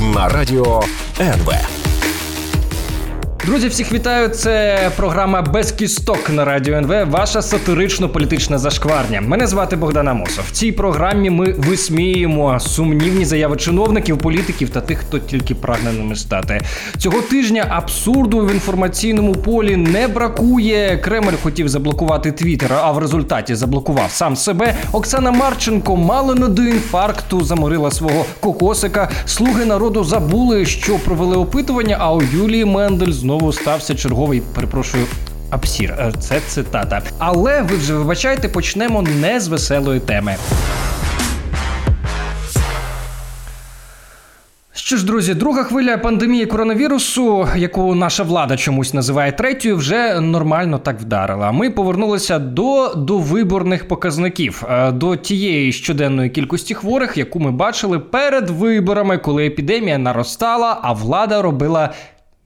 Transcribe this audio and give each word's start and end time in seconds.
На 0.00 0.28
радіо 0.28 0.82
НВ. 1.20 1.79
Друзі, 3.46 3.68
всіх 3.68 3.92
вітаю. 3.92 4.28
Це 4.28 4.78
програма 4.96 5.42
Без 5.42 5.72
кісток 5.72 6.30
на 6.30 6.44
радіо 6.44 6.74
НВ. 6.74 7.10
Ваша 7.10 7.42
сатирично-політична 7.42 8.58
зашкварня. 8.58 9.20
Мене 9.20 9.46
звати 9.46 9.76
Богдан 9.76 10.08
Амосов. 10.08 10.44
В 10.48 10.50
цій 10.50 10.72
програмі 10.72 11.30
ми 11.30 11.52
висміюємо 11.52 12.60
сумнівні 12.60 13.24
заяви 13.24 13.56
чиновників, 13.56 14.18
політиків 14.18 14.70
та 14.70 14.80
тих, 14.80 14.98
хто 14.98 15.18
тільки 15.18 15.54
прагне 15.54 15.92
ними 15.92 16.16
стати. 16.16 16.60
Цього 16.98 17.20
тижня 17.20 17.66
абсурду 17.70 18.40
в 18.40 18.52
інформаційному 18.52 19.34
полі 19.34 19.76
не 19.76 20.08
бракує. 20.08 20.98
Кремль 20.98 21.34
хотів 21.42 21.68
заблокувати 21.68 22.32
Твіттер, 22.32 22.72
а 22.72 22.92
в 22.92 22.98
результаті 22.98 23.54
заблокував 23.54 24.10
сам 24.10 24.36
себе. 24.36 24.74
Оксана 24.92 25.30
Марченко 25.30 25.96
мало 25.96 26.34
не 26.34 26.48
до 26.48 26.62
інфаркту 26.62 27.44
заморила 27.44 27.90
свого 27.90 28.24
кокосика. 28.40 29.10
Слуги 29.24 29.64
народу 29.64 30.04
забули, 30.04 30.66
що 30.66 30.98
провели 30.98 31.36
опитування. 31.36 31.96
А 32.00 32.14
у 32.14 32.22
Юлії 32.22 32.64
Мендель 32.64 33.12
знову 33.12 33.29
стався 33.52 33.94
черговий, 33.94 34.42
перепрошую. 34.54 35.06
Абсір, 35.50 35.90
Е, 35.98 36.12
це 36.20 36.40
цитата. 36.40 37.02
Але 37.18 37.62
ви 37.62 37.76
вже 37.76 37.94
вибачайте, 37.94 38.48
почнемо 38.48 39.02
не 39.02 39.40
з 39.40 39.48
веселої 39.48 40.00
теми. 40.00 40.36
Що 44.72 44.96
ж, 44.96 45.06
друзі, 45.06 45.34
друга 45.34 45.62
хвиля 45.62 45.98
пандемії 45.98 46.46
коронавірусу, 46.46 47.48
яку 47.56 47.94
наша 47.94 48.22
влада 48.22 48.56
чомусь 48.56 48.94
називає 48.94 49.32
третьою, 49.32 49.76
вже 49.76 50.20
нормально 50.20 50.78
так 50.78 51.00
вдарила. 51.00 51.52
Ми 51.52 51.70
повернулися 51.70 52.38
до 52.38 52.94
довиборних 52.94 53.88
показників, 53.88 54.64
е, 54.70 54.92
до 54.92 55.16
тієї 55.16 55.72
щоденної 55.72 56.30
кількості 56.30 56.74
хворих, 56.74 57.16
яку 57.16 57.40
ми 57.40 57.50
бачили 57.50 57.98
перед 57.98 58.50
виборами, 58.50 59.18
коли 59.18 59.46
епідемія 59.46 59.98
наростала, 59.98 60.78
а 60.82 60.92
влада 60.92 61.42
робила. 61.42 61.90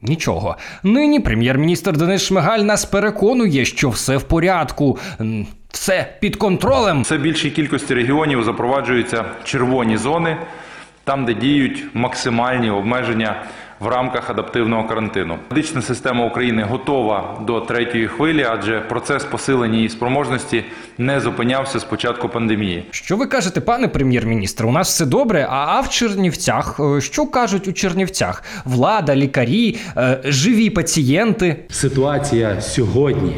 Нічого. 0.05 0.57
Нині 0.83 1.21
прем'єр-міністр 1.21 1.97
Денис 1.97 2.23
Шмигаль 2.23 2.59
нас 2.59 2.85
переконує, 2.85 3.65
що 3.65 3.91
все 3.91 4.17
в 4.17 4.23
порядку, 4.23 4.99
все 5.71 6.15
під 6.21 6.37
контролем. 6.37 7.03
Все 7.03 7.19
більшій 7.19 7.51
кількості 7.51 7.95
регіонів 7.95 8.45
запроваджуються 8.45 9.25
червоні 9.45 9.97
зони, 9.97 10.37
там, 11.05 11.25
де 11.25 11.35
діють 11.35 11.85
максимальні 11.95 12.71
обмеження 12.71 13.45
в 13.81 13.87
рамках 13.87 14.31
адаптивного 14.31 14.89
карантину. 14.89 15.39
Медична 15.51 15.83
система 15.83 16.27
України 16.27 16.63
готова 16.63 17.41
до 17.47 17.61
третьої 17.61 18.07
хвилі, 18.07 18.47
адже 18.51 18.81
процес 18.81 19.25
посилення 19.25 19.77
її 19.77 19.89
спроможності 19.89 20.65
не 20.99 21.21
зупинявся 21.21 21.79
з 21.79 21.85
початку 21.85 22.29
пандемії. 22.29 22.87
Що 22.91 23.17
ви 23.17 23.27
кажете, 23.27 23.61
пане 23.61 23.89
прем'єр-міністр? 23.89 24.67
У 24.67 24.73
нас 24.73 24.89
все 24.89 25.07
добре. 25.07 25.47
А, 25.51 25.67
а 25.69 25.81
в 25.81 25.89
Чернівцях 25.89 26.81
е, 26.81 27.01
що 27.01 27.27
кажуть 27.27 27.69
у 27.69 27.73
Чернівцях? 27.73 28.43
Влада, 28.65 29.17
лікарі, 29.17 29.77
е, 29.97 30.21
живі 30.25 30.71
пацієнти. 30.71 31.57
Ситуація 31.71 32.61
сьогодні, 32.61 33.37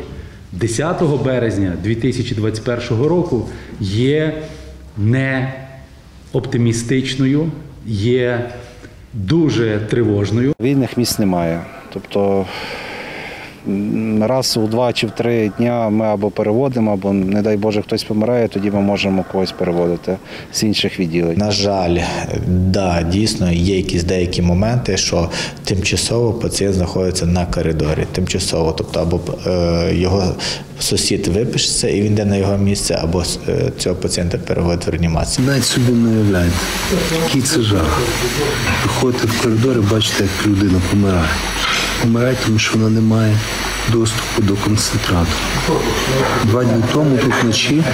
10 0.53 1.03
березня 1.25 1.73
2021 1.83 3.06
року, 3.06 3.49
є 3.81 4.43
не 4.97 5.53
оптимістичною, 6.32 7.50
є 7.87 8.50
дуже 9.16 9.78
тривожною. 9.91 10.53
Вільних 10.60 10.97
місць 10.97 11.19
немає. 11.19 11.60
Тобто 11.93 12.47
раз 14.21 14.56
у 14.56 14.66
два 14.66 14.93
чи 14.93 15.06
в 15.06 15.10
три 15.10 15.50
дня 15.59 15.88
ми 15.88 16.04
або 16.04 16.31
переводимо, 16.31 16.93
або, 16.93 17.12
не 17.12 17.43
дай 17.43 17.56
Боже, 17.56 17.82
хтось 17.82 18.04
помирає, 18.04 18.49
тоді 18.49 18.71
ми 18.71 18.81
можемо 18.81 19.25
когось 19.32 19.53
переводити 19.53 20.16
з 20.53 20.62
інших 20.62 21.00
відділень. 21.00 21.38
На 21.38 21.50
жаль, 21.50 21.99
да, 22.47 23.03
дійсно 23.03 23.53
є 23.53 23.76
якісь 23.76 24.05
деякі 24.05 24.43
моменти, 24.43 24.97
що 24.97 25.31
тимчасово 25.65 26.32
пацієнт 26.32 26.75
знаходиться 26.76 27.26
на 27.26 27.47
коридорі. 27.47 28.06
Тимчасово, 28.12 28.72
тобто 28.72 29.00
або 29.00 29.21
е, 29.47 29.94
його 29.94 30.34
сусід 30.81 31.26
випишеться 31.26 31.88
і 31.88 32.03
він 32.03 32.12
йде 32.12 32.25
на 32.25 32.37
його 32.37 32.59
місце, 32.59 32.99
або 33.03 33.22
е, 33.49 33.72
цього 33.78 33.97
пацієнта 33.97 34.38
переводить 34.38 34.87
в 34.87 34.91
реанімацію. 34.91 35.47
Навіть 35.47 35.65
собі 35.65 35.93
не 35.93 36.10
уявляєте, 36.10 36.56
який 37.25 37.43
це 37.43 37.60
жах. 37.60 38.00
Виходите 38.84 39.26
в 39.26 39.43
коридор 39.43 39.76
і 39.78 39.81
бачите, 39.81 40.22
як 40.22 40.47
людина 40.47 40.82
помирає. 40.91 41.28
Помирає, 42.03 42.37
тому 42.47 42.59
що 42.59 42.79
вона 42.79 42.91
не 42.91 43.01
має 43.01 43.37
доступу 43.93 44.43
до 44.43 44.55
концентрату. 44.55 45.31
Два 46.45 46.65
дні 46.65 46.83
тому 46.93 47.19
тут 47.19 47.33
вночі 47.43 47.84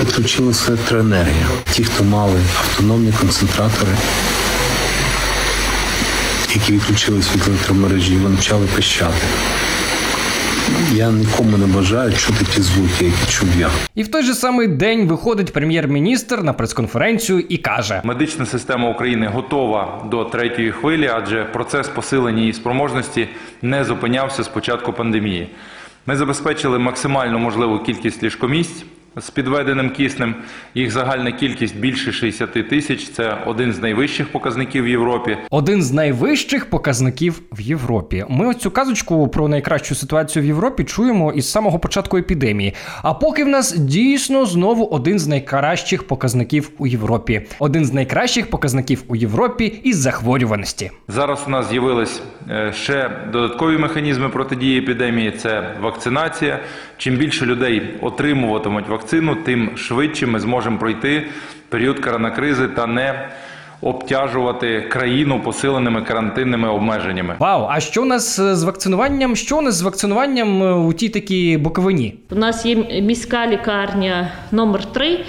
відключилася 0.00 0.68
електроенергія. 0.68 1.46
Ті, 1.70 1.84
хто 1.84 2.04
мали 2.04 2.40
автономні 2.60 3.12
концентратори, 3.20 3.92
які 6.54 6.72
відключились 6.72 7.26
від 7.34 7.48
електромережі, 7.48 8.16
вони 8.16 8.36
почали 8.36 8.66
пищати. 8.66 9.26
Я 10.94 11.10
нікому 11.10 11.58
не 11.58 11.66
бажаю 11.66 12.12
чути 12.12 12.44
ті 12.44 12.62
звуки, 12.62 13.04
які 13.04 13.32
чув 13.32 13.48
я. 13.58 13.70
І 13.94 14.02
в 14.02 14.08
той 14.08 14.22
же 14.22 14.34
самий 14.34 14.68
день 14.68 15.06
виходить 15.06 15.52
прем'єр-міністр 15.52 16.42
на 16.42 16.52
прес-конференцію 16.52 17.40
і 17.48 17.56
каже: 17.56 18.00
Медична 18.04 18.46
система 18.46 18.90
України 18.90 19.26
готова 19.26 20.04
до 20.10 20.24
третьої 20.24 20.72
хвилі, 20.72 21.10
адже 21.14 21.44
процес 21.44 21.88
посилення 21.88 22.40
її 22.40 22.52
спроможності 22.52 23.28
не 23.62 23.84
зупинявся 23.84 24.42
з 24.42 24.48
початку 24.48 24.92
пандемії. 24.92 25.48
Ми 26.06 26.16
забезпечили 26.16 26.78
максимально 26.78 27.38
можливу 27.38 27.78
кількість 27.78 28.22
ліжкомісць 28.22 28.84
з 29.16 29.30
підведеним 29.30 29.90
киснем. 29.90 30.34
Їх 30.74 30.90
загальна 30.90 31.32
кількість 31.32 31.76
більше 31.76 32.12
60 32.12 32.68
тисяч. 32.68 33.08
Це 33.08 33.36
один 33.46 33.72
з 33.72 33.78
найвищих 33.82 34.32
показників 34.32 34.84
в 34.84 34.88
Європі. 34.88 35.36
один 35.50 35.82
з 35.82 35.92
найвищих 35.92 36.70
показників 36.70 37.42
в 37.52 37.60
Європі. 37.60 38.24
Ми 38.28 38.46
ось 38.46 38.56
цю 38.56 38.70
казочку 38.70 39.28
про 39.28 39.48
найкращу 39.48 39.94
ситуацію 39.94 40.42
в 40.42 40.46
Європі 40.46 40.84
чуємо 40.84 41.32
із 41.32 41.50
самого 41.50 41.78
початку 41.78 42.18
епідемії. 42.18 42.74
А 43.02 43.14
поки 43.14 43.44
в 43.44 43.48
нас 43.48 43.72
дійсно 43.76 44.46
знову 44.46 44.84
один 44.84 45.18
з 45.18 45.26
найкращих 45.26 46.06
показників 46.06 46.70
у 46.78 46.86
Європі, 46.86 47.42
один 47.58 47.84
з 47.84 47.92
найкращих 47.92 48.50
показників 48.50 49.04
у 49.08 49.16
Європі 49.16 49.80
із 49.84 49.96
захворюваності. 49.96 50.90
Зараз 51.08 51.44
у 51.46 51.50
нас 51.50 51.70
з'явились 51.70 52.22
е, 52.50 52.72
ще 52.76 53.10
додаткові 53.32 53.78
механізми 53.78 54.28
протидії 54.28 54.78
епідемії. 54.78 55.30
Це 55.30 55.74
вакцинація. 55.80 56.60
Чим 57.02 57.16
більше 57.16 57.46
людей 57.46 57.82
отримуватимуть 58.00 58.88
вакцину, 58.88 59.36
тим 59.36 59.76
швидше 59.76 60.26
ми 60.26 60.40
зможемо 60.40 60.78
пройти 60.78 61.26
період 61.68 62.00
коронакризи 62.00 62.68
та 62.68 62.86
не 62.86 63.28
обтяжувати 63.80 64.80
країну 64.80 65.40
посиленими 65.40 66.02
карантинними 66.02 66.68
обмеженнями. 66.68 67.36
Вау! 67.38 67.66
А 67.70 67.80
що 67.80 68.02
у 68.02 68.04
нас 68.04 68.38
е, 68.38 68.56
з 68.56 68.62
вакцинуванням? 68.62 69.36
Що 69.36 69.58
у 69.58 69.60
нас 69.60 69.74
з 69.74 69.82
вакцинуванням 69.82 70.62
е, 70.62 70.72
у 70.72 70.92
тій 70.92 71.08
такій 71.08 71.56
боковині? 71.56 72.14
У 72.30 72.34
нас 72.34 72.66
є 72.66 72.76
міська 73.02 73.46
лікарня 73.46 74.32
номер 74.52 74.84
3 74.84 75.24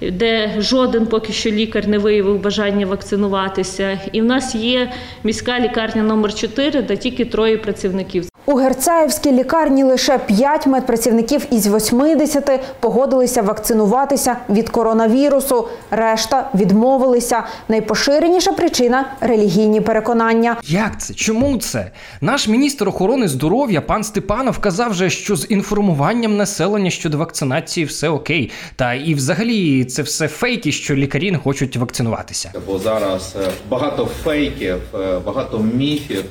де 0.00 0.54
жоден 0.58 1.06
поки 1.06 1.32
що 1.32 1.50
лікар 1.50 1.88
не 1.88 1.98
виявив 1.98 2.42
бажання 2.42 2.86
вакцинуватися. 2.86 4.00
І 4.12 4.20
в 4.20 4.24
нас 4.24 4.54
є 4.54 4.92
міська 5.24 5.60
лікарня 5.60 6.02
номер 6.02 6.34
4 6.34 6.82
де 6.82 6.96
тільки 6.96 7.24
троє 7.24 7.56
працівників. 7.58 8.24
У 8.46 8.54
Герцаївській 8.54 9.32
лікарні 9.32 9.84
лише 9.84 10.18
5 10.18 10.66
медпрацівників 10.66 11.46
із 11.50 11.74
80 11.74 12.60
погодилися 12.80 13.42
вакцинуватися 13.42 14.36
від 14.50 14.68
коронавірусу. 14.70 15.68
Решта 15.90 16.50
відмовилися. 16.54 17.42
Найпоширеніша 17.68 18.52
причина 18.52 19.04
релігійні 19.20 19.80
переконання. 19.80 20.56
Як 20.64 21.00
це? 21.00 21.14
Чому 21.14 21.58
це? 21.58 21.90
Наш 22.20 22.48
міністр 22.48 22.88
охорони 22.88 23.28
здоров'я 23.28 23.80
пан 23.80 24.04
Степанов 24.04 24.58
казав 24.58 24.94
же, 24.94 25.10
що 25.10 25.36
з 25.36 25.46
інформуванням 25.50 26.36
населення 26.36 26.90
щодо 26.90 27.18
вакцинації 27.18 27.86
все 27.86 28.08
окей. 28.08 28.50
Та 28.76 28.94
і 28.94 29.14
взагалі 29.14 29.84
це 29.84 30.02
все 30.02 30.28
фейки, 30.28 30.72
що 30.72 30.94
лікарі 30.94 31.30
не 31.32 31.38
хочуть 31.38 31.76
вакцинуватися. 31.76 32.52
Бо 32.66 32.78
зараз 32.78 33.34
е, 33.42 33.50
багато 33.68 34.08
фейків, 34.24 34.76
е, 34.94 35.18
багато 35.26 35.58
міфів, 35.58 36.24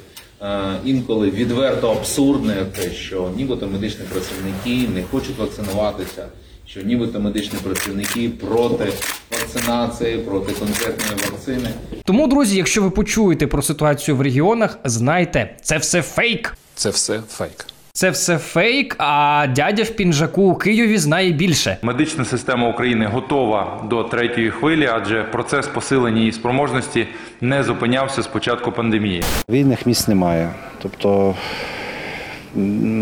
інколи 0.85 1.29
відверто 1.29 1.91
абсурдне, 1.91 2.55
те, 2.75 2.91
що 2.91 3.29
нібито 3.37 3.67
медичні 3.67 4.05
працівники 4.11 4.89
не 4.93 5.03
хочуть 5.03 5.37
вакцинуватися. 5.37 6.25
що 6.67 6.81
нібито 6.81 7.19
медичні 7.19 7.59
працівники 7.63 8.29
проти 8.29 8.93
вакцинації, 9.31 10.17
проти 10.17 10.53
конкретної 10.53 11.31
вакцини. 11.31 11.69
Тому, 12.03 12.27
друзі, 12.27 12.57
якщо 12.57 12.81
ви 12.81 12.89
почуєте 12.89 13.47
про 13.47 13.61
ситуацію 13.61 14.17
в 14.17 14.21
регіонах, 14.21 14.79
знайте, 14.83 15.55
це 15.61 15.77
все 15.77 16.01
фейк. 16.01 16.57
Це 16.75 16.89
все 16.89 17.21
фейк. 17.29 17.65
Це 17.95 18.09
все 18.09 18.37
фейк, 18.37 18.95
а 18.97 19.47
дядя 19.55 19.83
в 19.83 19.89
піджаку 19.89 20.41
у 20.41 20.55
Києві 20.55 20.97
знає 20.97 21.31
більше. 21.31 21.77
Медична 21.81 22.25
система 22.25 22.69
України 22.69 23.05
готова 23.05 23.83
до 23.89 24.03
третьої 24.03 24.49
хвилі, 24.49 24.89
адже 24.93 25.23
процес 25.23 25.67
посилення 25.67 26.19
її 26.19 26.31
спроможності 26.31 27.07
не 27.41 27.63
зупинявся 27.63 28.21
з 28.21 28.27
початку 28.27 28.71
пандемії. 28.71 29.23
Вільних 29.49 29.85
місць 29.85 30.07
немає. 30.07 30.49
Тобто 30.81 31.35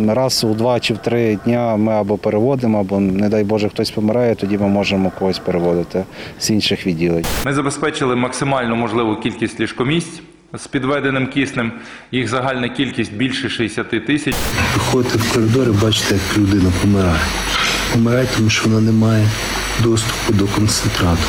раз 0.07 0.43
у 0.43 0.53
два 0.53 0.79
чи 0.79 0.93
в 0.93 0.97
три 0.97 1.39
дня 1.45 1.75
ми 1.75 1.93
або 1.93 2.17
переводимо, 2.17 2.79
або, 2.79 2.99
не 2.99 3.29
дай 3.29 3.43
Боже, 3.43 3.69
хтось 3.69 3.91
помирає, 3.91 4.35
тоді 4.35 4.57
ми 4.57 4.67
можемо 4.67 5.11
когось 5.19 5.39
переводити 5.39 6.03
з 6.39 6.49
інших 6.49 6.87
відділень. 6.87 7.25
Ми 7.45 7.53
забезпечили 7.53 8.15
максимально 8.15 8.75
можливу 8.75 9.15
кількість 9.15 9.59
ліжкомісць 9.59 10.21
з 10.53 10.67
підведеним 10.67 11.27
киснем. 11.27 11.71
Їх 12.11 12.27
загальна 12.27 12.69
кількість 12.69 13.13
більше 13.13 13.49
60 13.49 14.05
тисяч. 14.05 14.35
Виходите 14.73 15.17
в 15.17 15.33
коридор 15.33 15.67
і 15.67 15.83
бачите, 15.83 16.13
як 16.13 16.37
людина 16.37 16.71
помирає. 16.81 17.19
Помирає, 17.93 18.27
тому 18.37 18.49
що 18.49 18.69
вона 18.69 18.81
не 18.81 18.91
має 18.91 19.27
доступу 19.83 20.33
до 20.33 20.47
концентрату. 20.47 21.21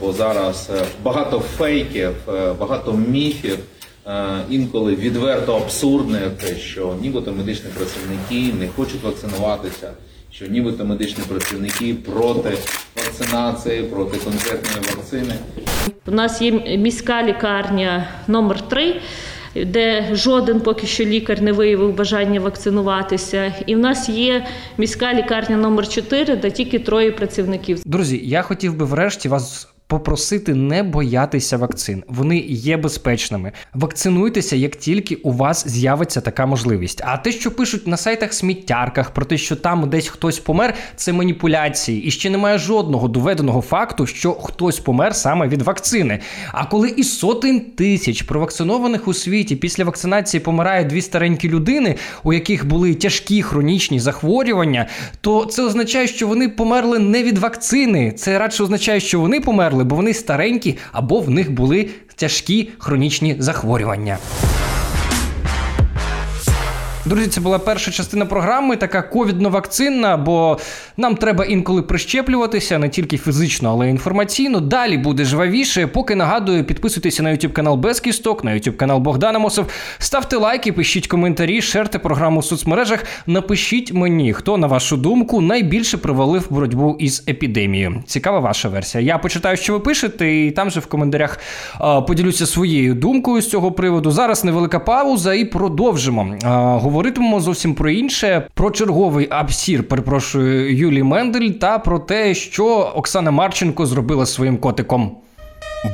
Бо 0.00 0.12
зараз 0.12 0.70
е, 0.74 0.84
багато 1.02 1.40
фейків, 1.40 2.10
е, 2.28 2.52
багато 2.52 2.92
міфів, 2.92 3.58
е, 4.06 4.24
інколи 4.50 4.94
відверто 4.94 5.56
абсурдних, 5.56 6.58
що 6.58 6.94
нібито 7.00 7.32
медичні 7.32 7.70
працівники 7.70 8.54
не 8.58 8.68
хочуть 8.68 9.02
вакцинуватися, 9.02 9.90
що 10.36 10.46
нібито 10.46 10.84
медичні 10.84 11.24
працівники 11.28 11.94
проти 11.94 12.52
вакцинації, 12.96 13.82
проти 13.82 14.18
конкретної 14.18 14.96
вакцини. 14.96 15.34
У 16.06 16.10
нас 16.10 16.42
є 16.42 16.76
міська 16.76 17.22
лікарня 17.22 18.08
номер 18.28 18.68
3 18.68 19.00
де 19.66 20.08
жоден 20.12 20.60
поки 20.60 20.86
що 20.86 21.04
лікар 21.04 21.42
не 21.42 21.52
виявив 21.52 21.94
бажання 21.94 22.40
вакцинуватися. 22.40 23.54
І 23.66 23.74
в 23.74 23.78
нас 23.78 24.08
є 24.08 24.46
міська 24.78 25.14
лікарня 25.14 25.56
номер 25.56 25.88
4 25.88 26.36
де 26.36 26.50
тільки 26.50 26.78
троє 26.78 27.12
працівників. 27.12 27.82
Друзі, 27.84 28.20
я 28.24 28.42
хотів 28.42 28.76
би 28.76 28.84
врешті 28.84 29.28
вас. 29.28 29.73
Попросити 29.86 30.54
не 30.54 30.82
боятися 30.82 31.56
вакцин, 31.56 32.04
вони 32.08 32.38
є 32.48 32.76
безпечними. 32.76 33.52
Вакцинуйтеся, 33.74 34.56
як 34.56 34.76
тільки 34.76 35.14
у 35.14 35.32
вас 35.32 35.68
з'явиться 35.68 36.20
така 36.20 36.46
можливість. 36.46 37.02
А 37.04 37.16
те, 37.16 37.32
що 37.32 37.50
пишуть 37.50 37.86
на 37.86 37.96
сайтах 37.96 38.32
сміттярках 38.32 39.10
про 39.10 39.24
те, 39.24 39.38
що 39.38 39.56
там 39.56 39.90
десь 39.90 40.08
хтось 40.08 40.38
помер, 40.38 40.74
це 40.96 41.12
маніпуляції. 41.12 42.02
І 42.02 42.10
ще 42.10 42.30
немає 42.30 42.58
жодного 42.58 43.08
доведеного 43.08 43.60
факту, 43.60 44.06
що 44.06 44.32
хтось 44.32 44.78
помер 44.78 45.14
саме 45.14 45.48
від 45.48 45.62
вакцини. 45.62 46.18
А 46.52 46.64
коли 46.66 46.88
із 46.88 47.18
сотень 47.18 47.60
тисяч 47.60 48.22
провакцинованих 48.22 49.08
у 49.08 49.14
світі 49.14 49.56
після 49.56 49.84
вакцинації 49.84 50.40
помирає 50.40 50.84
дві 50.84 51.02
старенькі 51.02 51.48
людини, 51.48 51.94
у 52.22 52.32
яких 52.32 52.66
були 52.66 52.94
тяжкі 52.94 53.42
хронічні 53.42 54.00
захворювання, 54.00 54.86
то 55.20 55.44
це 55.44 55.62
означає, 55.62 56.06
що 56.06 56.26
вони 56.26 56.48
померли 56.48 56.98
не 56.98 57.22
від 57.22 57.38
вакцини. 57.38 58.12
Це 58.12 58.38
радше 58.38 58.62
означає, 58.62 59.00
що 59.00 59.20
вони 59.20 59.40
померли, 59.40 59.73
бо 59.82 59.96
вони 59.96 60.14
старенькі 60.14 60.76
або 60.92 61.20
в 61.20 61.30
них 61.30 61.52
були 61.52 61.88
тяжкі 62.16 62.70
хронічні 62.78 63.36
захворювання. 63.38 64.18
Друзі, 67.06 67.26
це 67.26 67.40
була 67.40 67.58
перша 67.58 67.90
частина 67.90 68.26
програми, 68.26 68.76
така 68.76 69.10
ковідно-вакцинна, 69.12 70.24
бо 70.24 70.58
нам 70.96 71.16
треба 71.16 71.44
інколи 71.44 71.82
прищеплюватися 71.82 72.78
не 72.78 72.88
тільки 72.88 73.18
фізично, 73.18 73.70
але 73.70 73.86
й 73.86 73.90
інформаційно. 73.90 74.60
Далі 74.60 74.98
буде 74.98 75.24
жвавіше. 75.24 75.86
Поки 75.86 76.14
нагадую, 76.14 76.64
підписуйтеся 76.64 77.22
на 77.22 77.30
YouTube 77.30 77.52
канал 77.52 77.76
Без 77.76 78.00
Кісток, 78.00 78.44
на 78.44 78.50
YouTube 78.50 78.76
канал 78.76 78.98
Богдана 78.98 79.38
Мосов. 79.38 79.66
Ставте 79.98 80.36
лайки, 80.36 80.72
пишіть 80.72 81.06
коментарі, 81.06 81.62
шерте 81.62 81.98
програму 81.98 82.40
в 82.40 82.44
соцмережах. 82.44 83.04
Напишіть 83.26 83.92
мені, 83.92 84.32
хто 84.32 84.56
на 84.56 84.66
вашу 84.66 84.96
думку 84.96 85.40
найбільше 85.40 85.98
провалив 85.98 86.46
боротьбу 86.50 86.96
із 86.98 87.24
епідемією. 87.28 88.02
Цікава 88.06 88.40
ваша 88.40 88.68
версія. 88.68 89.04
Я 89.04 89.18
почитаю, 89.18 89.56
що 89.56 89.72
ви 89.72 89.80
пишете, 89.80 90.34
і 90.34 90.50
там 90.50 90.70
же 90.70 90.80
в 90.80 90.86
коментарях 90.86 91.38
поділюся 92.06 92.46
своєю 92.46 92.94
думкою 92.94 93.42
з 93.42 93.50
цього 93.50 93.72
приводу. 93.72 94.10
Зараз 94.10 94.44
невелика 94.44 94.78
пауза 94.78 95.34
і 95.34 95.44
продовжимо. 95.44 96.36
Говоритимемо 96.94 97.40
зовсім 97.40 97.74
про 97.74 97.90
інше: 97.90 98.48
про 98.54 98.70
черговий 98.70 99.28
абсір, 99.30 99.88
перепрошую, 99.88 100.76
Юлі 100.76 101.02
Мендель 101.02 101.50
та 101.50 101.78
про 101.78 101.98
те, 101.98 102.34
що 102.34 102.66
Оксана 102.94 103.30
Марченко 103.30 103.86
зробила 103.86 104.26
своїм 104.26 104.56
котиком. 104.56 105.16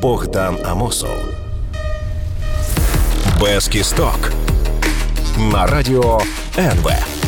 Богдан 0.03 0.57
Амосов. 0.65 1.17
Без 3.41 3.69
кісток. 3.69 4.33
На 5.53 5.67
радіо 5.67 6.21
НВ. 6.59 7.20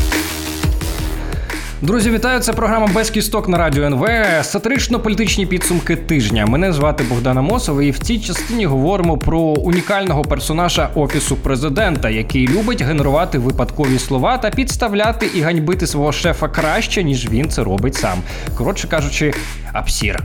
Друзі, 1.83 2.11
вітаю! 2.11 2.41
Це 2.41 2.53
програма 2.53 2.87
без 2.87 3.11
кісток 3.11 3.49
на 3.49 3.59
радіо 3.59 3.85
НВ. 3.85 4.07
Сатирично-політичні 4.43 5.47
підсумки 5.47 5.97
тижня. 5.97 6.47
Мене 6.47 6.73
звати 6.73 7.05
Богдан 7.05 7.39
Амосов, 7.39 7.83
і 7.83 7.91
в 7.91 7.99
цій 7.99 8.19
частині 8.19 8.67
говоримо 8.67 9.19
про 9.19 9.39
унікального 9.39 10.23
персонажа 10.25 10.91
офісу 10.95 11.37
президента, 11.37 12.11
який 12.11 12.49
любить 12.49 12.83
генерувати 12.83 13.39
випадкові 13.39 13.99
слова 13.99 14.39
та 14.39 14.51
підставляти 14.51 15.27
і 15.35 15.41
ганьбити 15.41 15.87
свого 15.87 16.13
шефа 16.13 16.49
краще, 16.49 17.05
ніж 17.05 17.31
він 17.31 17.51
це 17.51 17.65
робить 17.65 17.95
сам. 17.95 18.19
Коротше 18.57 18.89
кажучи, 18.89 19.35
абсір. 19.73 20.23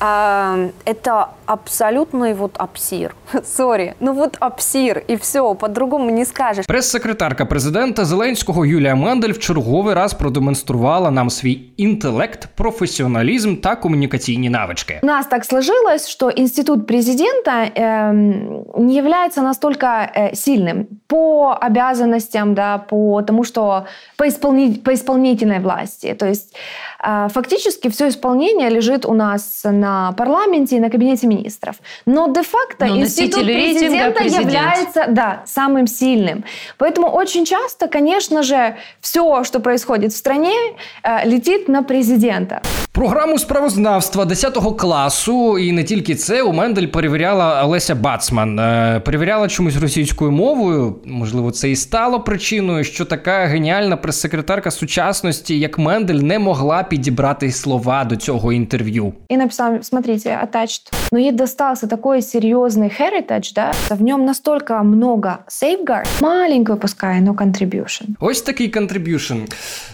это 0.00 1.28
абсолютный 1.46 2.34
вот 2.34 2.56
абсир. 2.58 3.14
Сори, 3.44 3.94
ну 4.00 4.12
вот 4.12 4.36
абсир, 4.40 5.02
и 5.08 5.16
все, 5.16 5.54
по-другому 5.54 6.10
не 6.10 6.24
скажешь. 6.24 6.66
Прес-секретарка 6.66 7.46
президента 7.46 8.04
Зеленського 8.04 8.66
Юлія 8.66 8.94
Мендель 8.94 9.32
в 9.32 9.38
черговий 9.38 9.94
раз 9.94 10.14
продемонструвала 10.14 11.10
нам 11.10 11.30
свій 11.30 11.60
інтелект, 11.76 12.48
професіоналізм 12.54 13.56
та 13.56 13.76
комунікаційні 13.76 14.50
навички. 14.50 15.00
У 15.02 15.06
нас 15.06 15.26
так 15.26 15.44
сложилось, 15.44 16.08
что 16.08 16.30
институт 16.36 16.86
президента 16.86 17.70
эм, 17.76 18.64
не 18.78 18.94
является 18.94 19.42
настолько 19.42 19.86
э, 19.86 20.34
сильным 20.34 20.86
по 21.06 21.56
обязанностям, 21.60 22.54
да, 22.54 22.78
по 22.78 23.22
тому, 23.22 23.44
что 23.44 23.86
по, 24.16 24.24
исполни- 24.24 24.78
по 24.78 24.92
исполнительной 24.92 25.60
власти. 25.60 26.14
То 26.14 26.26
есть 26.26 26.56
э, 27.04 27.28
фактически 27.28 27.88
все 27.88 28.08
исполнение 28.08 28.70
лежит 28.70 29.06
у 29.06 29.14
нас 29.14 29.64
на 29.64 29.86
парламенте 30.16 30.76
и 30.76 30.80
на 30.80 30.90
кабинете 30.90 31.26
министров. 31.26 31.76
Но 32.06 32.28
де-факто 32.28 32.86
Но 32.86 32.96
институт 32.96 33.42
носитель 33.42 33.54
рейтинга 33.54 33.80
президента 33.80 34.20
президент. 34.20 34.44
является 34.44 35.04
да, 35.08 35.42
самым 35.46 35.86
сильным. 35.86 36.44
Поэтому 36.78 37.08
очень 37.10 37.44
часто, 37.44 37.88
конечно 37.88 38.42
же, 38.42 38.76
все, 39.00 39.44
что 39.44 39.60
происходит 39.60 40.12
в 40.12 40.16
стране, 40.16 40.54
э, 41.02 41.28
летит 41.28 41.68
на 41.68 41.82
президента. 41.82 42.62
Програму 42.92 43.38
справознавства 43.38 44.24
10 44.24 44.76
класу, 44.78 45.58
і 45.58 45.72
не 45.72 45.84
тільки 45.84 46.14
це, 46.14 46.42
у 46.42 46.52
Мендель 46.52 46.86
перевіряла 46.86 47.64
Олеся 47.64 47.94
Бацман. 47.94 48.58
Е, 48.58 49.00
Перевіряла 49.04 49.48
чомусь 49.48 49.76
російською 49.76 50.30
мовою. 50.30 50.96
Можливо, 51.04 51.50
це 51.50 51.70
і 51.70 51.76
стало 51.76 52.20
причиною, 52.20 52.84
що 52.84 53.04
така 53.04 53.44
геніальна 53.44 53.96
прес-секретарка 53.96 54.70
сучасності, 54.70 55.58
як 55.58 55.78
Мендель, 55.78 56.14
не 56.14 56.38
могла 56.38 56.82
підібрати 56.82 57.52
слова 57.52 58.04
до 58.04 58.16
цього 58.16 58.52
інтерв'ю. 58.52 59.12
И 59.32 59.36
написал, 59.80 59.82
смотрите, 59.82 60.30
attached. 60.30 60.92
Но 61.12 61.18
ей 61.18 61.32
достался 61.32 61.86
такой 61.86 62.20
серьезный 62.20 62.88
heritage, 63.00 63.52
да, 63.54 63.72
в 63.90 64.02
нем 64.02 64.24
настолько 64.24 64.82
много 64.82 65.38
safeguard, 65.48 66.06
маленькую 66.20 66.78
пускай, 66.78 67.20
но 67.20 67.32
contribution. 67.32 68.06
Ось 68.20 68.42
такий 68.42 68.68
контриб'юшн. 68.68 69.34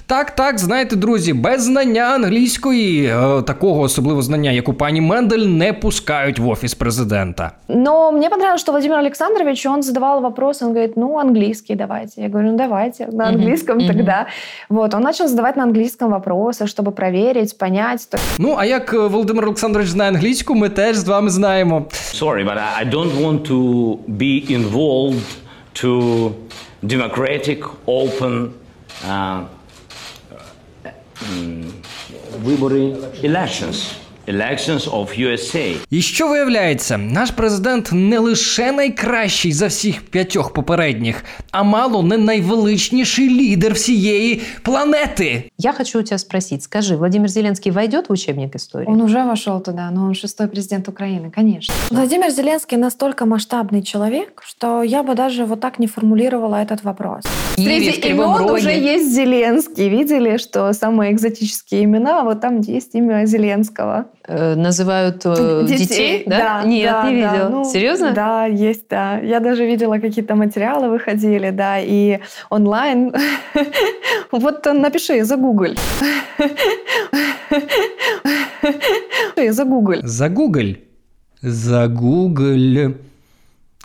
Так, 0.06 0.30
так, 0.30 0.58
знаєте, 0.58 0.96
друзі, 0.96 1.32
без 1.32 1.62
знання 1.62 2.02
англійської, 2.14 3.04
е, 3.06 3.42
такого 3.42 3.80
особливо 3.80 4.22
знання, 4.22 4.50
як 4.50 4.68
у 4.68 4.74
пані 4.74 5.00
Мендель, 5.00 5.38
не 5.46 5.72
пускають 5.72 6.38
в 6.38 6.48
офіс 6.48 6.74
президента. 6.74 7.50
Но 7.68 8.12
мне 8.12 8.28
понравилось, 8.30 8.60
что 8.60 8.72
Владимир 8.72 8.98
Александрович, 8.98 9.66
он 9.66 9.82
задавал 9.82 10.20
вопрос, 10.22 10.62
он 10.62 10.68
говорит, 10.68 10.96
ну, 10.96 11.18
английский 11.18 11.76
давайте. 11.76 12.22
Я 12.22 12.28
говорю, 12.28 12.50
ну, 12.50 12.56
давайте, 12.56 13.06
на 13.06 13.10
Мгм, 13.12 13.34
английском 13.34 13.76
мгм. 13.78 13.86
тогда. 13.86 14.26
Вот, 14.68 14.94
он 14.94 15.02
начал 15.02 15.28
задавать 15.28 15.56
на 15.56 15.62
английском 15.62 16.14
вопросы, 16.14 16.66
чтобы 16.66 16.90
проверить, 16.90 17.58
понять. 17.58 18.08
То- 18.10 18.18
Ну, 18.38 18.54
а 18.58 18.64
як 18.64 18.94
е, 18.94 18.98
Володимир 18.98 19.44
Олександрович 19.44 19.75
знає 19.85 20.11
англійську, 20.11 20.55
ми 20.55 20.69
теж 20.69 20.95
з 20.95 21.07
вами 21.07 21.29
знаємо. 21.29 21.85
Sorry, 22.13 22.45
but 22.45 22.57
I 22.57 22.89
don't 22.89 23.13
want 23.25 23.47
to 23.47 23.59
be 24.07 24.51
involved 24.57 25.27
to 25.81 26.31
democratic, 26.83 27.59
open 27.85 28.51
uh, 29.07 29.41
um, 31.21 31.71
вибори 32.43 32.95
elections. 33.23 33.91
elections 34.28 34.90
of 34.90 35.20
USA. 35.20 35.76
І 35.90 36.02
що 36.02 36.28
виявляється, 36.28 36.98
наш 36.98 37.30
президент 37.30 37.90
не 37.92 38.18
лише 38.18 38.72
найкращий 38.72 39.52
за 39.52 39.66
всіх 39.66 40.02
п'ятьох 40.02 40.52
попередніх, 40.52 41.24
а 41.50 41.62
мало 41.62 42.02
не 42.02 42.16
найвеличніший 42.16 43.28
лідер 43.30 43.72
всієї 43.72 44.42
планети. 44.62 45.50
Я 45.58 45.72
хочу 45.72 46.00
у 46.00 46.02
тебя 46.02 46.18
спросить, 46.18 46.62
скажи, 46.62 46.96
Владимир 46.96 47.28
Зеленский 47.28 47.72
войдет 47.72 48.08
в 48.08 48.12
учебник 48.12 48.56
истории? 48.56 48.86
Он 48.88 49.00
уже 49.00 49.24
вошел 49.24 49.62
туда, 49.62 49.90
но 49.90 50.04
он 50.04 50.14
шестой 50.14 50.46
президент 50.46 50.88
Украины, 50.88 51.30
конечно. 51.34 51.74
Владимир 51.90 52.30
Зеленский 52.30 52.78
настолько 52.78 53.26
масштабный 53.26 53.82
человек, 53.82 54.42
что 54.46 54.82
я 54.82 55.02
бы 55.02 55.14
даже 55.14 55.44
вот 55.44 55.60
так 55.60 55.78
не 55.78 55.86
формулировала 55.86 56.56
этот 56.56 56.84
вопрос. 56.84 57.24
Киеве, 57.56 57.80
в 57.80 57.82
Среди 57.84 58.00
Кривом 58.00 58.36
имен 58.36 58.48
Роге. 58.48 58.52
уже 58.60 58.70
есть 58.70 59.14
Зеленский. 59.14 59.88
Видели, 59.88 60.36
что 60.38 60.72
самые 60.72 61.12
экзотические 61.12 61.84
имена, 61.84 62.22
вот 62.22 62.40
там 62.40 62.60
есть 62.60 62.94
имя 62.94 63.26
Зеленского. 63.26 64.06
Э, 64.29 64.55
называют 64.55 65.25
э, 65.25 65.63
детей, 65.65 66.23
да? 66.25 66.61
Нет, 66.65 66.91
да, 66.91 67.09
не 67.09 67.21
да. 67.21 67.31
видела. 67.31 67.49
Ну, 67.49 67.63
Серьезно? 67.63 68.11
Да, 68.11 68.45
есть, 68.45 68.89
да. 68.89 69.19
Я 69.19 69.39
даже 69.39 69.65
видела 69.65 69.99
какие-то 69.99 70.35
материалы 70.35 70.89
выходили, 70.89 71.49
да, 71.51 71.79
и 71.79 72.19
онлайн. 72.49 73.13
Вот 74.31 74.65
напиши, 74.65 75.23
загугль. 75.23 75.77
Загугль. 79.49 80.01
Загугль. 80.03 80.77
Загугль. 81.41 82.97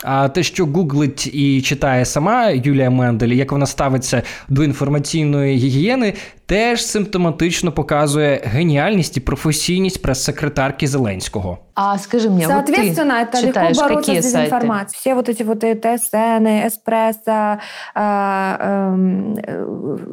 А 0.04 0.28
те, 0.28 0.42
що 0.42 0.66
гуглить 0.66 1.26
і 1.34 1.62
читає 1.62 2.04
сама 2.04 2.48
Юлія 2.48 2.90
Мендель, 2.90 3.28
як 3.28 3.52
вона 3.52 3.66
ставиться 3.66 4.22
до 4.48 4.64
інформаційної 4.64 5.56
гігієни, 5.56 6.14
теж 6.46 6.84
симптоматично 6.86 7.72
показує 7.72 8.40
геніальність 8.44 9.16
і 9.16 9.20
професійність 9.20 10.02
прес-секретарки 10.02 10.86
Зеленського. 10.86 11.58
А 11.74 11.98
скажи 11.98 12.30
мне, 12.30 12.46
вот 12.46 12.56
ты 12.56 12.66
Соответственно, 12.66 13.12
это 13.12 13.36
легко 13.36 13.46
читаешь 13.46 13.76
бороться 13.76 14.12
какие 14.12 14.20
с 14.20 14.32
сайты? 14.32 14.44
дезинформацией. 14.44 14.98
Все 15.00 15.14
вот 15.14 15.28
эти 15.28 15.42
вот 15.42 15.60
ТСН, 15.60 16.46
Эспрессо, 16.66 17.58
а, 17.94 18.56
эм, 18.60 19.34
э, 19.36 19.64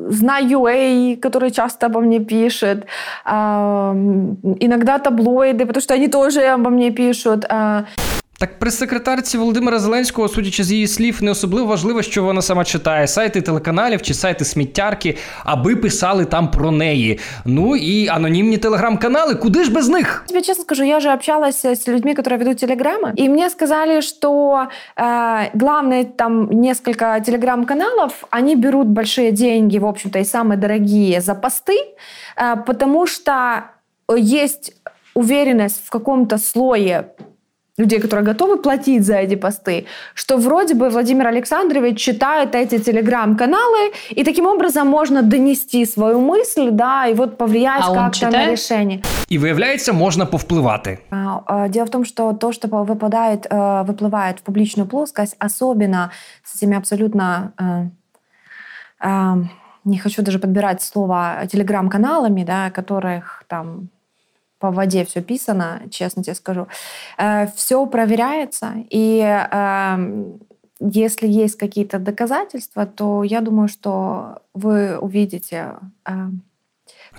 Знаю.ua, 0.10 1.16
который 1.22 1.52
часто 1.52 1.86
обо 1.86 2.02
мне 2.02 2.20
пишет, 2.20 2.86
а, 3.24 3.92
м, 3.92 4.38
иногда 4.60 4.98
таблоиды, 4.98 5.66
потому 5.66 5.82
что 5.82 5.94
они 5.94 6.08
тоже 6.08 6.42
обо 6.42 6.70
мне 6.70 6.92
пишут. 6.92 7.46
а. 7.50 7.84
Так 8.40 8.60
прес-секретарці 8.60 9.38
Володимира 9.38 9.80
Зеленського, 9.80 10.28
судячи 10.28 10.64
з 10.64 10.72
її 10.72 10.88
слів, 10.88 11.24
не 11.24 11.32
особливо 11.32 11.68
важливо, 11.68 12.02
що 12.02 12.24
вона 12.24 12.42
сама 12.42 12.64
читає 12.64 13.08
сайти 13.08 13.42
телеканалів 13.42 14.02
чи 14.02 14.14
сайти 14.14 14.46
сміттярки, 14.46 15.18
аби 15.44 15.76
писали 15.76 16.26
там 16.26 16.52
про 16.52 16.72
неї. 16.72 17.20
Ну 17.46 17.76
і 17.76 18.08
анонімні 18.08 18.58
телеграм-канали, 18.58 19.36
куди 19.36 19.64
ж 19.64 19.72
без 19.72 19.90
них? 19.90 20.26
Тебе 20.28 20.42
честно 20.42 20.64
скажу, 20.64 20.84
я 20.84 21.00
же 21.00 21.10
общалась 21.10 21.66
с 21.66 21.88
людьми, 21.88 22.14
которые 22.14 22.38
ведут 22.38 22.58
телеграммы, 22.58 23.14
и 23.20 23.30
мне 23.30 23.50
сказали, 23.50 24.02
что 24.02 24.68
э, 24.98 25.50
главные 25.54 26.06
там 26.06 26.50
несколько 26.52 27.20
телеграм-каналов, 27.26 28.12
они 28.32 28.56
берут 28.56 28.88
большие 28.88 29.32
деньги, 29.32 29.80
в 29.80 29.86
общем-то, 29.86 30.20
и 30.20 30.26
самые 30.26 30.58
дорогие 30.58 31.22
за 31.22 31.36
посты, 31.36 31.78
э, 32.38 32.56
потому 32.68 33.08
что 33.08 33.64
есть 34.18 34.74
уверенность 35.14 35.86
в 35.86 35.90
каком-то 35.90 36.38
слое 36.38 37.06
людей, 37.81 38.01
которые 38.01 38.25
готовы 38.25 38.57
платить 38.57 39.05
за 39.05 39.15
эти 39.15 39.37
посты, 39.37 39.87
что 40.15 40.37
вроде 40.37 40.75
бы 40.75 40.89
Владимир 40.89 41.27
Александрович 41.27 41.99
читает 41.99 42.55
эти 42.55 42.79
телеграм-каналы, 42.79 43.93
и 44.11 44.25
таким 44.25 44.47
образом 44.47 44.87
можно 44.87 45.23
донести 45.23 45.87
свою 45.87 46.21
мысль, 46.21 46.71
да, 46.71 47.07
и 47.07 47.15
вот 47.15 47.39
повлиять 47.39 47.83
А 47.87 47.95
как-то 47.95 48.31
на 48.31 48.47
решение. 48.47 49.03
І 49.29 49.39
виявляється, 49.39 49.93
можна 49.93 50.27
повпливати. 50.27 50.99
А, 51.11 51.41
а, 51.47 51.69
Дело 51.69 51.87
в 51.87 51.91
том, 51.91 52.05
что 52.05 52.33
то, 52.33 52.53
что 52.53 52.69
выпадает, 52.69 53.47
э, 53.51 53.87
выплывает 53.87 54.39
в 54.39 54.43
публичную 54.43 54.89
плоскость, 54.89 55.37
особенно 55.39 56.11
с 56.45 56.57
этими 56.57 56.77
абсолютно, 56.77 57.53
э, 57.61 57.91
э, 59.09 59.37
не 59.85 59.99
хочу 59.99 60.23
даже 60.23 60.39
подбирать 60.39 60.83
слово, 60.83 61.47
телеграм-каналами, 61.53 62.45
да, 62.45 62.71
которых 62.71 63.45
там 63.49 63.89
по 64.61 64.71
воде 64.71 65.05
все 65.05 65.23
писано, 65.23 65.83
честно 65.91 66.23
тебе 66.23 66.35
скажу, 66.35 66.69
все 67.57 67.87
проверяется, 67.87 68.75
и 68.91 69.21
э, 69.21 70.25
если 70.81 71.29
есть 71.29 71.57
какие-то 71.57 71.99
доказательства, 71.99 72.87
то 72.87 73.23
я 73.23 73.41
думаю, 73.41 73.69
что 73.69 74.43
вы 74.55 74.99
увидите 74.99 75.75
э, 76.07 76.13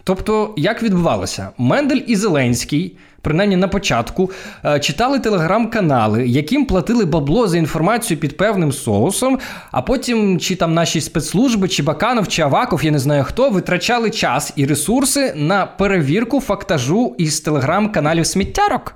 Тобто, 0.04 0.54
як 0.58 0.84
відбувалося? 0.84 1.50
Мендель 1.58 2.02
і 2.08 2.16
Зеленський, 2.16 2.98
принаймні 3.22 3.56
на 3.56 3.68
початку, 3.68 4.32
е, 4.66 4.80
читали 4.80 5.20
телеграм-канали, 5.20 6.28
яким 6.28 6.66
платили 6.66 7.06
бабло 7.06 7.48
за 7.48 7.58
інформацію 7.58 8.18
під 8.18 8.38
певним 8.38 8.72
соусом, 8.72 9.40
а 9.72 9.82
потім 9.82 10.40
чи 10.40 10.56
там 10.56 10.74
наші 10.74 11.02
спецслужби, 11.02 11.68
чи 11.68 11.84
Баканов, 11.84 12.28
чи 12.28 12.42
Аваков, 12.42 12.86
я 12.86 12.92
не 12.92 13.00
знаю 13.00 13.24
хто, 13.24 13.50
витрачали 13.50 14.10
час 14.10 14.54
і 14.56 14.66
ресурси 14.66 15.34
на 15.36 15.66
перевірку 15.66 16.40
фактажу 16.40 17.16
із 17.18 17.40
телеграм-каналів 17.40 18.26
сміттярок. 18.26 18.96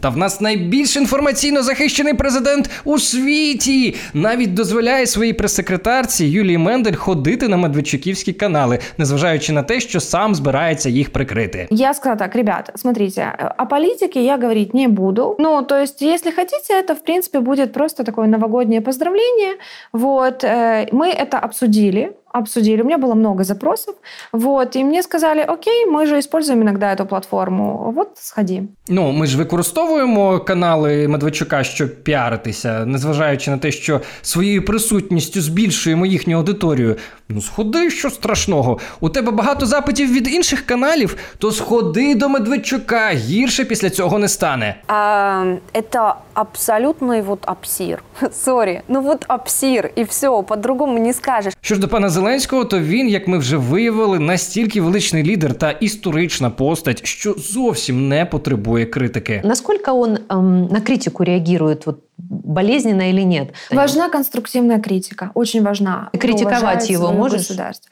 Та 0.00 0.08
в 0.08 0.16
нас 0.16 0.40
найбільш 0.40 0.96
інформаційно 0.96 1.62
захищений 1.62 2.14
президент 2.14 2.70
у 2.84 2.98
світі 2.98 3.94
навіть 4.14 4.54
дозволяє 4.54 5.06
своїй 5.06 5.32
прес-секретарці 5.32 6.26
Юлії 6.26 6.58
Мендель 6.58 6.94
ходити 6.94 7.48
на 7.48 7.56
медведчуківські 7.56 8.32
канали, 8.32 8.78
незважаючи 8.98 9.52
на 9.52 9.62
те, 9.62 9.80
що 9.80 10.00
сам 10.00 10.34
збирається 10.34 10.88
їх 10.88 11.12
прикрити. 11.12 11.66
Я 11.70 11.94
сказала 11.94 12.18
так, 12.18 12.34
ребят, 12.34 12.70
смотрите, 12.74 13.20
э, 13.20 13.52
о 13.58 13.66
политике 13.66 14.24
я 14.24 14.36
говорить 14.36 14.74
не 14.74 14.88
буду. 14.88 15.36
Ну, 15.38 15.62
то 15.62 15.76
есть, 15.76 16.02
если 16.02 16.32
хотите, 16.32 16.74
это, 16.74 16.94
в 16.94 17.04
принципе, 17.04 17.40
будет 17.40 17.72
просто 17.72 18.04
такое 18.04 18.26
новогоднее 18.26 18.80
поздравление. 18.80 19.56
Вот, 19.92 20.44
э, 20.44 20.88
мы 20.92 21.08
это 21.08 21.38
обсудили, 21.44 22.12
обсудили. 22.32 22.82
У 22.82 22.84
меня 22.84 22.98
было 22.98 23.14
много 23.14 23.44
запросов. 23.44 23.94
Вот, 24.32 24.76
и 24.76 24.84
мне 24.84 25.02
сказали, 25.02 25.40
окей, 25.40 25.86
мы 25.86 26.06
же 26.06 26.18
используем 26.18 26.62
иногда 26.62 26.94
эту 26.94 27.06
платформу. 27.06 27.92
Вот, 27.96 28.08
сходи. 28.14 28.62
Ну, 28.88 29.12
ми 29.12 29.26
ж 29.26 29.38
використовуємо 29.38 30.40
канали 30.40 31.08
Медведчука, 31.08 31.64
щоб 31.64 32.02
піаритися, 32.02 32.84
незважаючи 32.86 33.50
на 33.50 33.58
те, 33.58 33.70
що 33.70 34.00
своєю 34.22 34.64
присутністю 34.64 35.40
збільшуємо 35.40 36.06
їхню 36.06 36.36
аудиторію. 36.36 36.96
Ну, 37.28 37.40
сходи, 37.40 37.90
що 37.90 38.10
страшного. 38.10 38.78
У 39.00 39.08
тебе 39.08 39.32
багато 39.32 39.66
запитів 39.66 40.12
від 40.12 40.28
інших 40.34 40.66
каналів, 40.66 41.16
то 41.38 41.52
сходи 41.52 42.14
до 42.14 42.28
Медведчука. 42.28 43.10
Гірше 43.10 43.64
після 43.64 43.90
цього 43.90 44.18
не 44.18 44.28
стане. 44.28 44.74
А, 44.88 45.44
это 45.74 46.14
абсолютный 46.34 47.22
вот 47.22 47.38
абсир. 47.42 48.02
Сори. 48.32 48.82
Ну 48.88 49.00
вот 49.00 49.24
абсир, 49.28 49.90
и 49.98 50.04
все, 50.04 50.42
по-другому 50.42 50.98
не 50.98 51.12
скажешь. 51.12 51.54
Що 51.60 51.74
ж 51.74 51.80
до 51.80 51.88
пана 51.88 52.08
Зеленського, 52.08 52.64
то 52.64 52.80
він, 52.80 53.08
як 53.08 53.28
ми 53.28 53.38
вже 53.38 53.56
виявили, 53.56 54.18
настільки 54.18 54.80
величний 54.80 55.22
лідер 55.22 55.54
та 55.54 55.70
історична 55.70 56.50
постать, 56.50 57.06
що 57.06 57.34
зовсім 57.38 58.08
не 58.08 58.24
потребує 58.26 58.86
критики. 58.86 59.42
Насколько 59.44 59.92
он 59.92 60.18
эм, 60.28 60.72
на 60.72 60.80
критику 60.80 61.24
реагирует, 61.24 61.86
вот, 61.86 61.98
болезненно 62.17 63.09
или 63.09 63.21
нет? 63.21 63.53
Важна 63.71 64.09
конструктивная 64.09 64.79
критика, 64.79 65.31
очень 65.33 65.63
важна. 65.63 66.09
И 66.13 66.17
критиковать 66.17 66.89
его 66.89 67.11
можешь? 67.11 67.39
государство. 67.41 67.89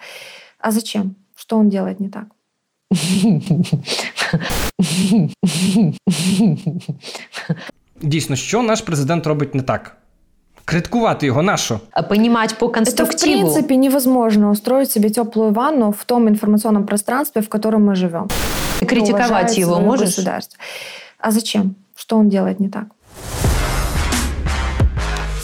А 0.59 0.71
зачем? 0.71 1.15
Что 1.35 1.57
он 1.57 1.69
делает 1.69 1.99
не 1.99 2.09
так? 2.09 2.25
Дійсно, 8.01 8.35
що 8.35 8.61
наш 8.63 8.81
президент 8.81 9.27
робить 9.27 9.55
не 9.55 9.61
так? 9.61 9.97
Критикувати 10.65 11.25
його 11.25 11.41
нащо? 11.41 11.79
А 11.91 12.03
Понимать 12.03 12.57
по 12.57 12.65
Это, 12.65 12.69
в 12.69 12.73
конструктиву. 12.73 13.41
принципе, 13.41 13.75
невозможно 13.75 14.49
устроить 14.51 14.91
себе 14.91 15.09
теплую 15.09 15.51
ванну 15.51 15.91
в 15.91 16.03
том 16.05 16.27
информационном 16.27 16.85
пространстве, 16.85 17.41
в 17.41 17.49
котором 17.49 17.89
мы 17.89 17.95
живем. 17.95 18.27
И 18.81 18.85
критиковать 18.85 19.57
его 19.57 19.79
можешь? 19.81 20.05
государство. 20.09 20.57
А 21.19 21.31
зачем? 21.31 21.75
Что 21.95 22.17
он 22.17 22.29
делает 22.29 22.59
не 22.59 22.69
так? 22.69 22.85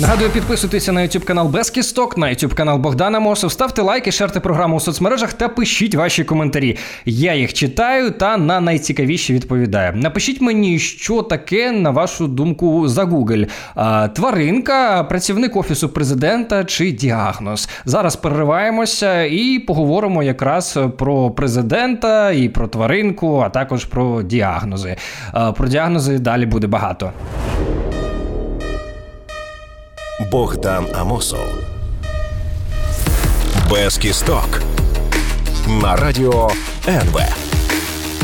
Нагадую, 0.01 0.29
підписуйтеся 0.29 0.91
на 0.91 1.01
YouTube 1.01 1.23
канал 1.23 1.47
Без 1.47 1.69
Кісток, 1.69 2.17
на 2.17 2.27
YouTube 2.27 2.53
канал 2.53 2.77
Богдана 2.77 3.19
Мосов, 3.19 3.51
ставте 3.51 3.81
лайки, 3.81 4.11
шерте 4.11 4.39
програму 4.39 4.75
у 4.75 4.79
соцмережах 4.79 5.33
та 5.33 5.49
пишіть 5.49 5.95
ваші 5.95 6.23
коментарі. 6.23 6.77
Я 7.05 7.35
їх 7.35 7.53
читаю 7.53 8.11
та 8.11 8.37
на 8.37 8.59
найцікавіші 8.59 9.33
відповідаю. 9.33 9.93
Напишіть 9.95 10.41
мені, 10.41 10.79
що 10.79 11.21
таке, 11.21 11.71
на 11.71 11.89
вашу 11.89 12.27
думку, 12.27 12.87
за 12.87 13.03
Google. 13.03 13.47
Тваринка, 14.13 15.03
працівник 15.03 15.55
офісу 15.55 15.89
президента 15.89 16.65
чи 16.65 16.91
діагноз. 16.91 17.69
Зараз 17.85 18.15
перериваємося 18.15 19.23
і 19.23 19.59
поговоримо 19.59 20.23
якраз 20.23 20.79
про 20.97 21.31
президента 21.31 22.31
і 22.31 22.49
про 22.49 22.67
тваринку, 22.67 23.39
а 23.39 23.49
також 23.49 23.85
про 23.85 24.23
діагнози. 24.23 24.95
Про 25.57 25.67
діагнози 25.67 26.19
далі 26.19 26.45
буде 26.45 26.67
багато. 26.67 27.11
Богдан 30.19 30.87
Амосов. 30.95 31.47
Без 33.71 33.97
кісток. 33.97 34.61
На 35.67 35.95
радіо 35.95 36.51
НВ. 36.87 37.19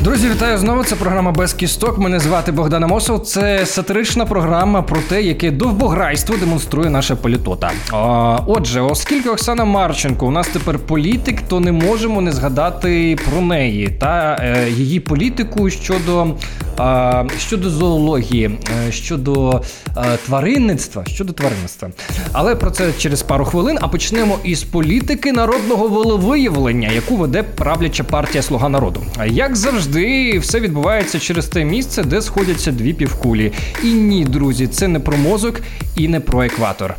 Друзі, 0.05 0.29
вітаю 0.29 0.57
знову. 0.57 0.83
Це 0.83 0.95
програма 0.95 1.31
без 1.31 1.53
кісток. 1.53 1.97
Мене 1.97 2.19
звати 2.19 2.51
Богдан 2.51 2.83
Амосов. 2.83 3.19
Це 3.19 3.65
сатирична 3.65 4.25
програма 4.25 4.81
про 4.81 5.01
те, 5.01 5.21
яке 5.21 5.51
довбограйство 5.51 6.35
демонструє 6.38 6.89
наша 6.89 7.15
політота. 7.15 7.71
А, 7.91 8.39
Отже, 8.47 8.81
оскільки 8.81 9.29
Оксана 9.29 9.65
Марченко 9.65 10.27
у 10.27 10.31
нас 10.31 10.47
тепер 10.47 10.79
політик, 10.79 11.41
то 11.41 11.59
не 11.59 11.71
можемо 11.71 12.21
не 12.21 12.31
згадати 12.31 13.17
про 13.29 13.41
неї 13.41 13.89
та 14.00 14.38
е, 14.41 14.69
її 14.69 15.00
політику 15.00 15.69
щодо, 15.69 16.27
е, 16.79 17.25
щодо 17.39 17.69
зоології, 17.69 18.59
е, 18.88 18.91
щодо 18.91 19.62
е, 19.97 20.17
тваринництва, 20.25 21.05
щодо 21.05 21.33
тваринництва. 21.33 21.89
Але 22.31 22.55
про 22.55 22.71
це 22.71 22.91
через 22.97 23.24
пару 23.24 23.45
хвилин. 23.45 23.77
А 23.81 23.88
почнемо 23.88 24.39
із 24.43 24.63
політики 24.63 25.31
народного 25.31 25.88
волевиявлення, 25.88 26.91
яку 26.91 27.15
веде 27.15 27.43
правляча 27.43 28.03
партія 28.03 28.41
Слуга 28.41 28.69
народу. 28.69 29.03
Як 29.25 29.55
завжди, 29.55 29.95
все 30.40 30.60
відбувається 30.60 31.20
через 31.20 31.48
те 31.48 31.64
місце, 31.64 32.04
де 32.04 32.22
сходяться 32.22 32.72
дві 32.72 32.94
півкулі. 32.94 33.52
І 33.84 33.88
ні, 33.88 34.25
друзі, 34.25 34.68
це 34.68 34.88
не 34.88 35.00
про 35.00 35.18
мозок 35.18 35.62
і 35.96 36.08
не 36.08 36.20
про 36.20 36.44
екватор. 36.44 36.96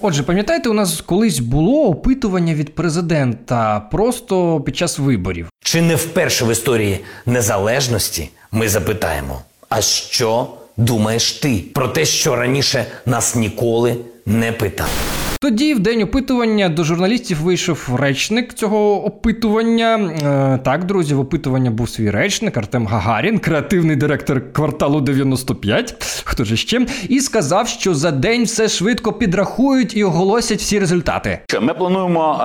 Отже, 0.00 0.22
пам'ятаєте, 0.22 0.68
у 0.68 0.72
нас 0.72 1.00
колись 1.00 1.38
було 1.38 1.86
опитування 1.86 2.54
від 2.54 2.74
президента 2.74 3.80
просто 3.80 4.60
під 4.60 4.76
час 4.76 4.98
виборів. 4.98 5.48
Чи 5.60 5.82
не 5.82 5.96
вперше 5.96 6.44
в 6.44 6.52
історії 6.52 7.00
незалежності 7.26 8.30
ми 8.52 8.68
запитаємо: 8.68 9.42
а 9.68 9.80
що 9.80 10.48
думаєш 10.76 11.32
ти 11.32 11.64
про 11.74 11.88
те, 11.88 12.04
що 12.04 12.36
раніше 12.36 12.86
нас 13.06 13.34
ніколи 13.34 13.96
не 14.26 14.52
питали? 14.52 14.90
Тоді, 15.40 15.74
в 15.74 15.78
день 15.80 16.02
опитування, 16.02 16.68
до 16.68 16.84
журналістів 16.84 17.42
вийшов 17.42 17.96
речник 17.98 18.54
цього 18.54 19.04
опитування. 19.04 19.96
Е, 19.96 20.58
так, 20.64 20.84
друзі, 20.84 21.14
в 21.14 21.20
опитування 21.20 21.70
був 21.70 21.88
свій 21.88 22.10
речник 22.10 22.56
Артем 22.56 22.86
Гагарін, 22.86 23.38
креативний 23.38 23.96
директор 23.96 24.52
кварталу 24.52 25.00
95, 25.00 26.22
хто 26.24 26.44
ж 26.44 26.56
ще, 26.56 26.86
і 27.08 27.20
сказав, 27.20 27.68
що 27.68 27.94
за 27.94 28.10
день 28.10 28.44
все 28.44 28.68
швидко 28.68 29.12
підрахують 29.12 29.96
і 29.96 30.04
оголосять 30.04 30.58
всі 30.58 30.78
результати. 30.78 31.38
Ми 31.60 31.74
плануємо 31.74 32.34
е, 32.34 32.44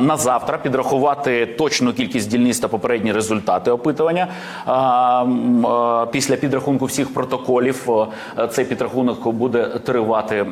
на 0.00 0.16
завтра 0.16 0.58
підрахувати 0.58 1.46
точну 1.46 1.92
кількість 1.92 2.30
дільниць 2.30 2.58
та 2.58 2.68
попередні 2.68 3.12
результати 3.12 3.70
опитування. 3.70 4.28
Е, 4.68 4.72
е, 4.72 6.06
після 6.12 6.36
підрахунку 6.36 6.84
всіх 6.84 7.14
протоколів 7.14 7.90
е, 8.38 8.48
цей 8.48 8.64
підрахунок 8.64 9.28
буде 9.28 9.64
тривати 9.64 10.36
е, 10.36 10.46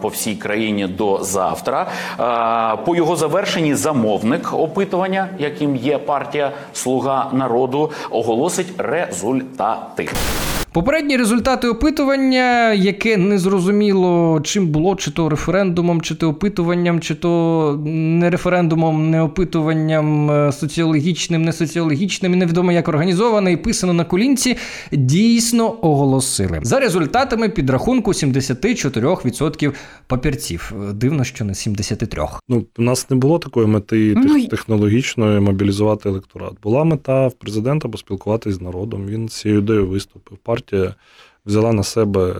по 0.00 0.08
всій 0.08 0.34
країні 0.34 0.86
до 0.86 1.17
завтра. 1.20 1.86
Е, 2.20 2.84
по 2.84 2.96
його 2.96 3.16
завершенні 3.16 3.74
замовник 3.74 4.52
опитування, 4.52 5.28
яким 5.38 5.76
є 5.76 5.98
партія 5.98 6.52
Слуга 6.72 7.30
народу, 7.32 7.90
оголосить 8.10 8.68
результати. 8.78 10.08
Попередні 10.78 11.16
результати 11.16 11.68
опитування, 11.68 12.72
яке 12.72 13.16
не 13.16 13.38
зрозуміло, 13.38 14.40
чим 14.44 14.66
було, 14.66 14.96
чи 14.96 15.10
то 15.10 15.28
референдумом, 15.28 16.00
чи 16.00 16.14
то 16.14 16.28
опитуванням, 16.28 17.00
чи 17.00 17.14
то 17.14 17.80
не 17.84 18.30
референдумом, 18.30 19.10
не 19.10 19.22
опитуванням, 19.22 20.30
е, 20.30 20.52
соціологічним, 20.52 21.42
не 21.42 21.52
соціологічним, 21.52 22.32
і 22.32 22.36
невідомо 22.36 22.72
як 22.72 22.88
організоване 22.88 23.52
і 23.52 23.56
писано 23.56 23.92
на 23.92 24.04
колінці, 24.04 24.56
дійсно 24.92 25.76
оголосили. 25.82 26.60
За 26.62 26.80
результатами 26.80 27.48
підрахунку 27.48 28.12
74% 28.12 29.72
папірців. 30.06 30.72
Е, 30.90 30.92
Дивно, 30.92 31.24
що 31.24 31.44
не 31.44 31.52
73%. 31.52 32.38
Ну, 32.48 32.64
у 32.78 32.82
нас 32.82 33.10
не 33.10 33.16
було 33.16 33.38
такої 33.38 33.66
мети 33.66 34.14
Ну, 34.16 34.46
технологічної 34.46 35.40
мобілізувати 35.40 36.08
електорат. 36.08 36.52
Була 36.62 36.84
мета 36.84 37.26
в 37.26 37.32
президента 37.32 37.88
поспілкуватись 37.88 38.54
з 38.54 38.60
народом. 38.60 39.06
Він 39.06 39.28
з 39.28 39.32
цією 39.32 39.60
ідеєю 39.60 39.86
виступив. 39.86 40.38
Партія 40.42 40.67
взяла 41.46 41.72
на 41.72 41.82
себе 41.82 42.34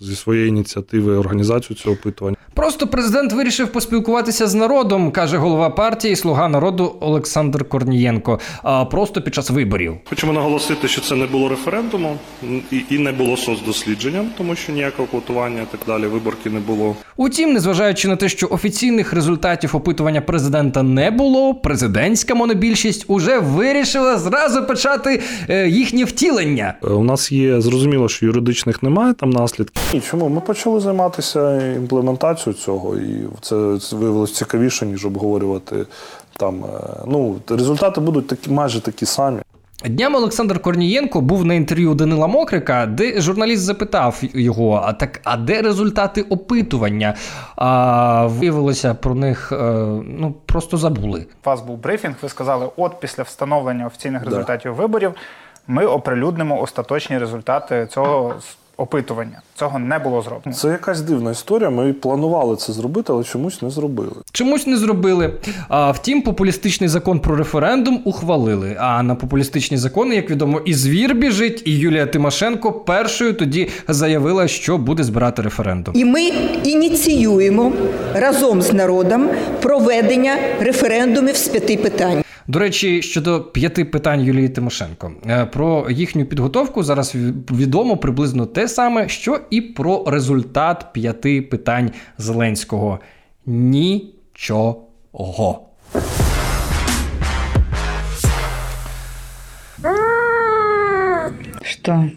зі 0.00 0.16
своєї 0.16 0.48
ініціативи 0.48 1.16
організацію 1.16 1.76
цього 1.76 1.94
опитування. 1.94 2.36
Просто 2.54 2.86
президент 2.86 3.32
вирішив 3.32 3.68
поспілкуватися 3.68 4.46
з 4.46 4.54
народом, 4.54 5.10
каже 5.10 5.36
голова 5.36 5.70
партії 5.70 6.16
Слуга 6.16 6.48
народу 6.48 6.96
Олександр 7.00 7.68
Корнієнко. 7.68 8.38
А 8.62 8.84
просто 8.84 9.22
під 9.22 9.34
час 9.34 9.50
виборів. 9.50 9.94
Хочемо 10.04 10.32
наголосити, 10.32 10.88
що 10.88 11.00
це 11.00 11.14
не 11.16 11.26
було 11.26 11.48
референдумом 11.48 12.18
і, 12.70 12.82
і 12.90 12.98
не 12.98 13.12
було 13.12 13.36
соцдослідженням, 13.36 14.26
тому 14.38 14.54
що 14.54 14.72
ніякого 14.72 15.08
квотування 15.08 15.66
так 15.70 15.80
далі, 15.86 16.06
виборки 16.06 16.50
не 16.50 16.60
було. 16.60 16.96
Утім, 17.16 17.52
незважаючи 17.52 18.08
на 18.08 18.16
те, 18.16 18.28
що 18.28 18.48
офіційних 18.50 19.12
результатів 19.12 19.76
опитування 19.76 20.20
президента 20.20 20.82
не 20.82 21.10
було, 21.10 21.54
президентська 21.54 22.34
монобільшість 22.34 23.04
уже 23.08 23.38
вирішила 23.38 24.18
зразу 24.18 24.66
почати 24.66 25.20
е, 25.48 25.68
їхнє 25.68 26.04
втілення. 26.04 26.74
Е, 26.84 26.86
У 26.86 27.04
нас 27.04 27.32
є 27.32 27.60
зрозуміло, 27.60 28.08
що 28.08 28.26
юридичних 28.26 28.82
немає 28.82 29.14
там 29.14 29.30
наслідків. 29.30 29.82
І 29.94 30.00
чому 30.00 30.28
ми 30.28 30.40
почали 30.40 30.80
займатися 30.80 31.66
імплементацією 31.76 32.41
цього, 32.52 32.96
і 32.96 33.24
це 33.40 33.56
виявилось 33.96 34.34
цікавіше, 34.34 34.86
ніж 34.86 35.06
обговорювати 35.06 35.86
там. 36.36 36.64
е, 36.64 36.68
Ну 37.06 37.36
результати 37.48 38.00
будуть 38.00 38.26
такі 38.26 38.50
майже 38.50 38.80
такі 38.80 39.06
самі. 39.06 39.38
Днями 39.84 40.18
Олександр 40.18 40.58
Корнієнко 40.62 41.20
був 41.20 41.44
на 41.44 41.54
інтерв'ю 41.54 41.94
Данила 41.94 42.26
Мокрика, 42.26 42.86
де 42.86 43.20
журналіст 43.20 43.62
запитав 43.62 44.20
його: 44.34 44.82
а 44.84 44.92
так, 44.92 45.20
а 45.24 45.36
де 45.36 45.62
результати 45.62 46.22
опитування? 46.22 47.14
А 47.56 48.26
виявилося 48.26 48.94
про 48.94 49.14
них 49.14 49.52
е, 49.52 49.56
ну 50.06 50.34
просто 50.46 50.76
забули. 50.76 51.26
У 51.46 51.48
вас 51.50 51.60
був 51.60 51.78
брифінг, 51.78 52.14
ви 52.22 52.28
сказали, 52.28 52.68
от 52.76 53.00
після 53.00 53.22
встановлення 53.22 53.86
офіційних 53.86 54.22
Да. 54.22 54.30
результатів 54.30 54.74
виборів 54.74 55.12
ми 55.66 55.86
оприлюднимо 55.86 56.60
остаточні 56.60 57.18
результати 57.18 57.86
цього 57.90 58.34
опитування. 58.76 59.40
Цього 59.54 59.78
не 59.78 59.98
було 59.98 60.22
зроблено. 60.22 60.56
Це 60.56 60.68
якась 60.68 61.00
дивна 61.00 61.30
історія. 61.30 61.70
Ми 61.70 61.92
планували 61.92 62.56
це 62.56 62.72
зробити, 62.72 63.12
але 63.12 63.24
чомусь 63.24 63.62
не 63.62 63.70
зробили. 63.70 64.12
Чомусь 64.32 64.66
не 64.66 64.76
зробили. 64.76 65.34
А 65.68 65.90
втім, 65.90 66.22
популістичний 66.22 66.88
закон 66.88 67.20
про 67.20 67.36
референдум 67.36 68.02
ухвалили. 68.04 68.76
А 68.78 69.02
на 69.02 69.14
популістичні 69.14 69.76
закони, 69.76 70.14
як 70.16 70.30
відомо, 70.30 70.60
і 70.64 70.74
звір 70.74 71.14
біжить, 71.14 71.62
і 71.66 71.78
Юлія 71.78 72.06
Тимошенко 72.06 72.72
першою 72.72 73.32
тоді 73.32 73.68
заявила, 73.88 74.48
що 74.48 74.78
буде 74.78 75.04
збирати 75.04 75.42
референдум. 75.42 75.94
І 75.96 76.04
ми 76.04 76.22
ініціюємо 76.64 77.72
разом 78.14 78.62
з 78.62 78.72
народом 78.72 79.28
проведення 79.62 80.36
референдумів 80.60 81.36
з 81.36 81.48
п'яти 81.48 81.76
питань. 81.76 82.22
До 82.46 82.58
речі, 82.58 83.02
щодо 83.02 83.40
п'яти 83.40 83.84
питань 83.84 84.20
Юлії 84.20 84.48
Тимошенко, 84.48 85.12
Е, 85.26 85.46
про 85.46 85.86
їхню 85.90 86.24
підготовку 86.24 86.82
зараз 86.82 87.14
відомо 87.50 87.96
приблизно 87.96 88.46
те 88.46 88.68
саме, 88.68 89.08
що 89.08 89.40
і 89.50 89.60
про 89.60 90.04
результат 90.06 90.86
п'яти 90.92 91.42
питань 91.42 91.90
Зеленського. 92.18 92.98
Нічого. 93.46 94.88
Что? 101.62 102.10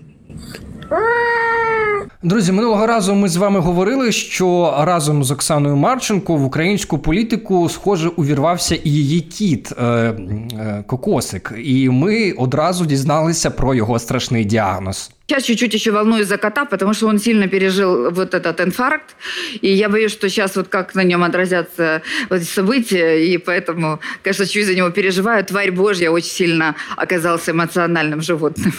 Друзі, 2.25 2.53
минулого 2.53 2.87
разу 2.87 3.15
ми 3.15 3.29
з 3.29 3.37
вами 3.37 3.61
говорили, 3.61 4.13
що 4.13 4.75
разом 4.81 5.25
з 5.25 5.31
Оксаною 5.31 5.77
Марченко 5.77 6.37
в 6.37 6.45
українську 6.45 6.99
політику, 6.99 7.69
схоже, 7.69 8.09
увірвався 8.09 8.75
і 8.75 8.91
її 8.91 9.21
кіт 9.21 9.73
е, 9.73 9.85
е, 9.85 10.85
Кокосик. 10.87 11.53
І 11.65 11.91
ми 11.91 12.33
одразу 12.33 12.87
дізналися 12.87 13.51
про 13.51 13.75
його 13.75 13.99
страшний 13.99 14.45
діагноз. 14.45 15.11
Сейчас 15.31 15.45
чуть-чуть 15.45 15.75
еще 15.75 15.93
волнуюсь 15.93 16.27
за 16.27 16.39
кота, 16.39 16.65
потому 16.65 16.93
что 16.93 17.07
он 17.07 17.19
сильно 17.19 17.49
пережил 17.49 18.11
вот 18.11 18.35
этот 18.35 18.61
инфаркт. 18.61 19.15
И 19.63 19.69
я 19.69 19.89
боюсь, 19.89 20.13
что 20.13 20.29
сейчас 20.29 20.57
вот 20.57 20.69
как 20.69 20.97
на 20.97 21.05
нем 21.05 21.23
отразятся 21.23 22.03
вот 22.31 22.41
эти 22.41 22.47
события. 22.47 23.25
И 23.25 23.39
поэтому, 23.39 24.01
конечно, 24.25 24.47
чуть 24.47 24.67
за 24.67 24.75
него 24.75 24.91
переживаю. 24.91 25.45
Тварь 25.45 25.71
Божья 25.71 26.11
очень 26.11 26.31
сильно 26.31 26.75
оказался 26.97 27.53
эмоциональным 27.53 28.21
животным. 28.23 28.73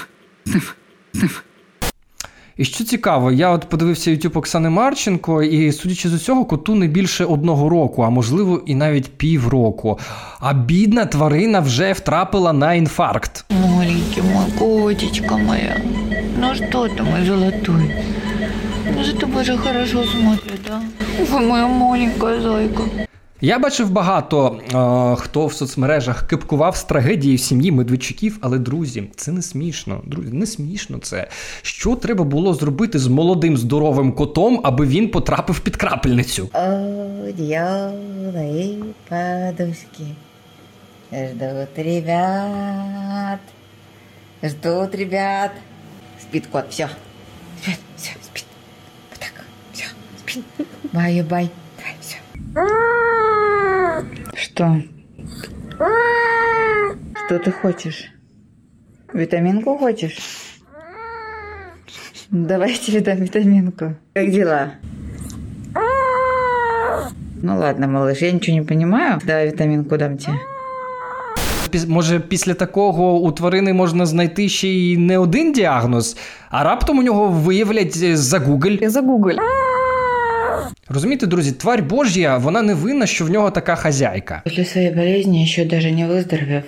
І 2.56 2.64
що 2.64 2.84
цікаво, 2.84 3.32
я 3.32 3.50
от 3.50 3.68
подивився 3.68 4.10
YouTube 4.10 4.38
Оксани 4.38 4.70
Марченко, 4.70 5.42
і 5.42 5.72
судячи 5.72 6.08
з 6.08 6.12
усього, 6.12 6.44
коту 6.44 6.74
не 6.74 6.86
більше 6.86 7.24
одного 7.24 7.68
року, 7.68 8.02
а 8.02 8.10
можливо 8.10 8.62
і 8.66 8.74
навіть 8.74 9.18
півроку. 9.18 9.98
А 10.40 10.52
бідна 10.52 11.06
тварина 11.06 11.60
вже 11.60 11.92
втрапила 11.92 12.52
на 12.52 12.74
інфаркт. 12.74 13.44
Маленький 13.50 14.22
мой 14.22 14.46
котечка 14.58 15.36
моя. 15.36 15.76
Ну 16.40 16.54
что 16.54 16.88
ты, 16.88 17.02
мой 17.02 17.26
золотой? 17.26 17.94
Ну 18.96 19.04
за 19.04 19.12
тобой 19.12 19.44
же 19.44 19.56
хорошо 19.56 20.04
смотрят, 20.04 20.60
да? 20.68 20.80
Ой, 21.32 21.46
моя 21.46 21.66
маленькая 21.66 22.40
зайка. 22.40 22.82
Я 23.40 23.58
бачив 23.58 23.90
багато 23.90 24.56
е, 24.56 25.22
хто 25.22 25.46
в 25.46 25.52
соцмережах 25.52 26.28
кипкував 26.28 26.76
з 26.76 26.84
трагедії 26.84 27.36
в 27.36 27.40
сім'ї 27.40 27.72
Медведчуків, 27.72 28.38
але 28.40 28.58
друзі, 28.58 29.10
це 29.16 29.32
не 29.32 29.42
смішно. 29.42 30.00
Друзі, 30.04 30.32
не 30.32 30.46
смішно 30.46 30.98
це. 30.98 31.28
Що 31.62 31.96
треба 31.96 32.24
було 32.24 32.54
зробити 32.54 32.98
з 32.98 33.06
молодим 33.06 33.56
здоровим 33.56 34.12
котом, 34.12 34.60
аби 34.64 34.86
він 34.86 35.08
потрапив 35.08 35.60
під 35.60 35.76
крапельницю? 35.76 36.48
Одеяло 37.28 38.38
и 38.38 38.78
подушки. 39.08 40.14
Ждут 41.12 41.78
ребят. 41.78 43.40
Ждут 44.42 44.94
ребят. 44.94 45.50
Спит 46.20 46.46
кот, 46.46 46.64
все. 46.70 46.88
Спит, 47.62 47.78
все, 47.96 48.10
спит. 48.22 48.44
Вот 49.10 49.20
так, 49.20 49.44
все, 49.72 49.84
спит. 50.18 50.44
Баю-бай. 50.92 51.50
Давай, 51.78 51.96
все. 52.00 52.16
Что? 54.34 54.82
Что 57.26 57.38
ты 57.38 57.52
хочешь? 57.52 58.10
Витаминку 59.12 59.78
хочешь? 59.78 60.18
Давай 62.30 62.72
я 62.72 62.78
тебе 62.78 63.00
дам 63.00 63.18
витаминку. 63.18 63.94
Как 64.14 64.30
дела? 64.30 64.72
Ну 67.42 67.58
ладно, 67.58 67.86
малыш, 67.86 68.18
я 68.22 68.32
ничего 68.32 68.56
не 68.56 68.62
понимаю. 68.62 69.20
Давай 69.24 69.46
витаминку 69.46 69.96
дам 69.96 70.18
тебе. 70.18 70.36
Може, 71.88 72.20
після 72.20 72.54
такого 72.54 73.20
у 73.20 73.32
тварини 73.32 73.72
можна 73.72 74.06
знайти 74.06 74.48
ще 74.48 74.68
й 74.68 74.96
не 74.96 75.18
один 75.18 75.52
діагноз, 75.52 76.16
а 76.50 76.64
раптом 76.64 76.98
у 76.98 77.02
нього 77.02 77.28
виявлять 77.28 77.98
е, 78.02 78.16
за 78.16 78.38
Google. 78.38 78.88
За 78.88 79.00
Google. 79.00 79.36
Розумієте, 80.87 81.27
друзі, 81.27 81.51
тварь 81.51 81.83
Божя, 81.83 82.37
вона 82.37 82.61
не 82.61 82.73
винна, 82.73 83.05
що 83.05 83.25
в 83.25 83.29
нього 83.29 83.51
така 83.51 83.75
хазяйка. 83.75 84.41
После 84.43 84.65
своей 84.65 84.89
болезни, 84.89 85.43
еще 85.43 85.65
даже 85.65 85.91
не 85.91 86.07
выздоровев, 86.07 86.63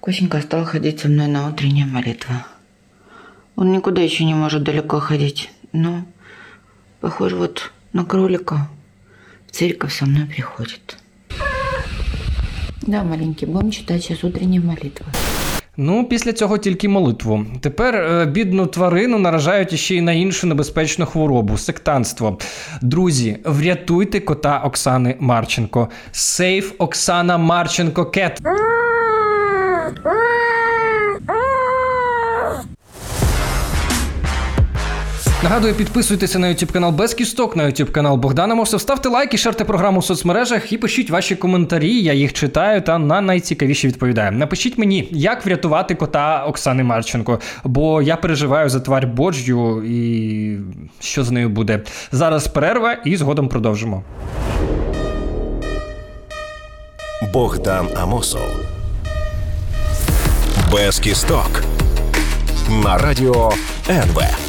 Косенька 0.00 0.40
стал 0.42 0.64
ходить 0.64 1.00
со 1.00 1.08
мной 1.08 1.28
на 1.28 1.48
утренние 1.48 1.86
молитвы. 1.86 2.34
Он 3.56 3.72
никуда 3.72 4.02
еще 4.02 4.24
не 4.24 4.34
может 4.34 4.62
далеко 4.62 5.00
ходить, 5.00 5.50
но 5.72 6.04
похож 7.00 7.32
вот 7.32 7.72
на 7.92 8.04
кролика. 8.04 8.68
В 9.46 9.52
церковь 9.52 9.94
со 9.94 10.04
мной 10.06 10.26
приходит. 10.26 10.98
Да, 12.82 13.02
маленький, 13.02 13.46
будем 13.46 13.70
читать 13.70 14.02
сейчас 14.02 14.24
утренние 14.24 14.60
молитвы. 14.60 15.06
Ну, 15.81 16.03
після 16.03 16.33
цього 16.33 16.57
тільки 16.57 16.89
молитву. 16.89 17.45
Тепер 17.61 17.95
е, 17.95 18.25
бідну 18.25 18.65
тварину 18.67 19.19
наражають 19.19 19.79
ще 19.79 19.95
й 19.95 20.01
на 20.01 20.13
іншу 20.13 20.47
небезпечну 20.47 21.05
хворобу 21.05 21.57
сектанство. 21.57 22.37
Друзі, 22.81 23.37
врятуйте 23.45 24.19
кота 24.19 24.61
Оксани 24.65 25.15
Марченко. 25.19 25.89
Сейф 26.11 26.73
Оксана 26.77 27.37
Марченко 27.37 28.05
Кет. 28.05 28.41
Нагадую, 35.49 35.73
підписуйтеся 35.73 36.39
на 36.39 36.47
YouTube 36.47 36.71
канал 36.71 36.91
Без 36.91 37.13
Кісток, 37.13 37.55
на 37.55 37.63
YouTube 37.63 37.91
канал 37.91 38.17
Богдана 38.17 38.55
Мосов. 38.55 38.81
Ставте 38.81 39.09
лайки, 39.09 39.37
шерте 39.37 39.65
програму 39.65 39.99
в 39.99 40.05
соцмережах 40.05 40.73
і 40.73 40.77
пишіть 40.77 41.09
ваші 41.09 41.35
коментарі. 41.35 42.01
Я 42.01 42.13
їх 42.13 42.33
читаю 42.33 42.81
та 42.81 42.97
на 42.97 43.21
найцікавіші 43.21 43.87
відповідаю. 43.87 44.31
Напишіть 44.31 44.77
мені, 44.77 45.07
як 45.11 45.45
врятувати 45.45 45.95
кота 45.95 46.45
Оксани 46.45 46.83
Марченко, 46.83 47.39
бо 47.63 48.01
я 48.01 48.15
переживаю 48.15 48.69
за 48.69 48.79
тварь 48.79 49.07
Божю 49.07 49.83
і 49.83 50.57
що 50.99 51.23
з 51.23 51.31
нею 51.31 51.49
буде. 51.49 51.81
Зараз 52.11 52.47
перерва 52.47 52.93
і 52.93 53.15
згодом 53.15 53.49
продовжимо. 53.49 54.03
Богдан 57.33 57.87
Амосов. 57.95 58.49
Без 60.71 60.99
кісток. 60.99 61.63
На 62.83 62.97
радіо 62.97 63.53
НВ. 63.89 64.48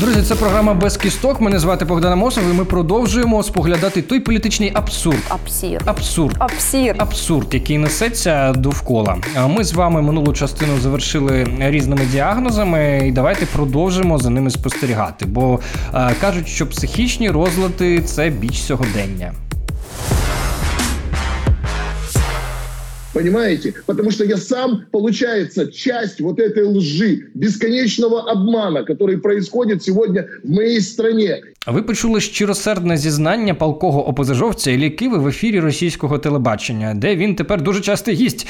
Друзі, 0.00 0.22
це 0.22 0.34
програма 0.34 0.74
без 0.74 0.96
кісток. 0.96 1.40
Мене 1.40 1.58
звати 1.58 1.84
Богдан 1.84 2.12
Амосов, 2.12 2.44
і 2.50 2.54
ми 2.54 2.64
продовжуємо 2.64 3.42
споглядати 3.42 4.02
той 4.02 4.20
політичний 4.20 4.70
абсурд. 4.74 5.18
Абсір. 5.28 5.82
Абсурд. 5.84 6.36
Абсір. 6.38 6.94
Абсурд, 6.98 7.54
який 7.54 7.78
несеться 7.78 8.52
довкола. 8.52 9.16
Ми 9.48 9.64
з 9.64 9.72
вами 9.72 10.02
минулу 10.02 10.32
частину 10.32 10.80
завершили 10.80 11.46
різними 11.58 12.06
діагнозами, 12.12 13.02
і 13.08 13.12
давайте 13.12 13.46
продовжимо 13.46 14.18
за 14.18 14.30
ними 14.30 14.50
спостерігати. 14.50 15.26
Бо 15.26 15.60
е, 15.94 16.14
кажуть, 16.20 16.48
що 16.48 16.66
психічні 16.66 17.30
розлади 17.30 18.00
це 18.02 18.30
біч 18.30 18.62
сьогодення. 18.62 19.32
Понимаете? 23.12 23.74
Потому 23.86 24.10
что 24.10 24.24
я 24.24 24.36
сам, 24.36 24.84
получается, 24.90 25.66
часть 25.72 26.20
вот 26.20 26.38
этой 26.38 26.64
лжи, 26.64 27.26
бесконечного 27.34 28.30
обмана, 28.30 28.84
который 28.84 29.18
происходит 29.18 29.82
сегодня 29.82 30.26
в 30.44 30.50
моей 30.50 30.80
стране. 30.80 31.40
Ви 31.66 31.82
почули 31.82 32.20
щиросердне 32.20 32.96
зізнання 32.96 33.54
палкого 33.54 34.08
опозажовця 34.08 34.70
Іллі 34.70 34.90
Киви 34.90 35.18
в 35.18 35.28
ефірі 35.28 35.60
російського 35.60 36.18
телебачення, 36.18 36.94
де 36.94 37.16
він 37.16 37.34
тепер 37.34 37.62
дуже 37.62 37.80
часто 37.80 38.10
їсть. 38.10 38.46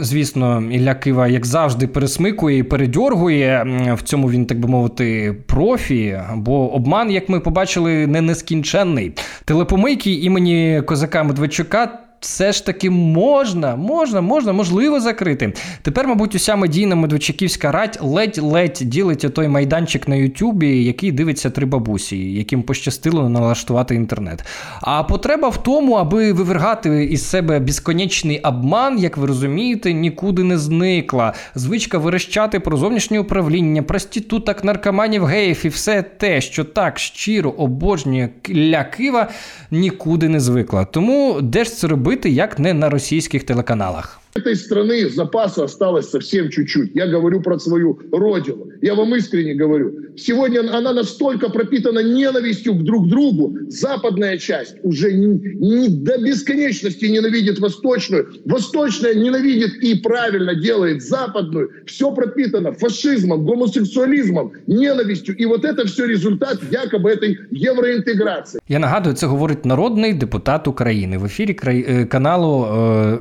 Звісно, 0.00 0.62
Ілля 0.72 0.94
Кива, 0.94 1.28
як 1.28 1.46
завжди, 1.46 1.86
пересмикує 1.86 2.58
і 2.58 2.62
передьоргує. 2.62 3.66
В 3.98 4.02
цьому 4.02 4.30
він, 4.30 4.46
так 4.46 4.60
би 4.60 4.68
мовити, 4.68 5.36
профі, 5.46 6.20
бо 6.36 6.72
обман, 6.74 7.10
як 7.10 7.28
ми 7.28 7.40
побачили, 7.40 8.06
не 8.06 8.20
нескінченний. 8.20 9.12
Телепомийки 9.44 10.12
імені 10.12 10.82
козака 10.86 11.22
Медведчука. 11.22 11.98
Все 12.20 12.52
ж 12.52 12.66
таки 12.66 12.90
можна, 12.90 13.76
можна, 13.76 14.20
можна, 14.20 14.52
можливо 14.52 15.00
закрити. 15.00 15.52
Тепер, 15.82 16.08
мабуть, 16.08 16.34
уся 16.34 16.56
медійна 16.56 16.94
медведчуківська 16.96 17.72
рать 17.72 17.98
ледь-ледь 18.02 18.78
ділить 18.80 19.34
той 19.34 19.48
майданчик 19.48 20.08
на 20.08 20.16
Ютубі, 20.16 20.84
який 20.84 21.12
дивиться 21.12 21.50
три 21.50 21.66
бабусі, 21.66 22.32
яким 22.32 22.62
пощастило 22.62 23.28
налаштувати 23.28 23.94
інтернет. 23.94 24.44
А 24.80 25.02
потреба 25.02 25.48
в 25.48 25.62
тому, 25.62 25.94
аби 25.94 26.32
вивергати 26.32 27.04
із 27.04 27.28
себе 27.28 27.58
безконечний 27.58 28.40
обман, 28.40 28.98
як 28.98 29.16
ви 29.16 29.26
розумієте, 29.26 29.92
нікуди 29.92 30.42
не 30.42 30.58
зникла. 30.58 31.34
Звичка 31.54 31.98
верещати 31.98 32.60
про 32.60 32.76
зовнішнє 32.76 33.18
управління, 33.18 33.82
проституток, 33.82 34.64
наркоманів, 34.64 35.24
геїв 35.24 35.60
і 35.64 35.68
все 35.68 36.02
те, 36.02 36.40
що 36.40 36.64
так 36.64 36.98
щиро 36.98 37.50
обожнює 37.50 38.28
ля 38.50 38.84
Кива, 38.84 39.28
нікуди 39.70 40.28
не 40.28 40.40
звикла. 40.40 40.84
Тому 40.84 41.40
де 41.42 41.64
ж 41.64 41.76
це 41.76 41.86
робити, 41.86 42.07
як 42.30 42.58
не 42.58 42.74
на 42.74 42.90
російських 42.90 43.44
телеканалах? 43.44 44.20
Этой 44.35 44.55
страны 44.55 45.09
запаса 45.09 45.65
осталось 45.65 46.09
совсем 46.09 46.49
чуть-чуть. 46.49 46.95
Я 46.95 47.05
говорю 47.05 47.41
про 47.41 47.59
свою 47.59 47.99
родину. 48.11 48.67
Я 48.81 48.95
вам 48.95 49.15
искренне 49.15 49.53
говорю. 49.53 49.93
Сегодня 50.17 50.61
она 50.75 50.93
настолько 50.93 51.49
пропитана 51.49 51.99
ненавистью 51.99 52.73
к 52.73 52.83
друг 52.83 53.07
другу. 53.09 53.55
Западная 53.67 54.37
часть 54.39 54.75
уже 54.83 55.13
не, 55.13 55.27
не 55.55 55.87
до 55.87 56.17
бесконечности 56.17 57.05
ненавидит 57.05 57.59
восточную. 57.59 58.27
Восточная 58.45 59.13
ненавидит 59.13 59.75
и 59.83 59.95
правильно 59.95 60.55
делает 60.55 61.03
западную. 61.03 61.69
Все 61.85 62.11
пропитано 62.11 62.73
фашизмом, 62.73 63.45
гомосексуализмом, 63.45 64.51
ненавистью. 64.65 65.37
И 65.37 65.45
вот 65.45 65.63
это 65.63 65.85
все 65.85 66.07
результат 66.07 66.57
якобы 66.71 67.11
этой 67.11 67.37
евроинтеграции. 67.51 68.59
Я 68.67 68.79
нагадую, 68.79 69.15
це 69.15 69.27
говорить 69.27 69.65
народний 69.65 70.13
депутат 70.13 70.67
України 70.67 71.17
в 71.17 71.25
ефірі 71.25 71.53
край... 71.53 71.85
е, 71.87 72.05
каналу 72.05 72.65
е, 72.65 73.17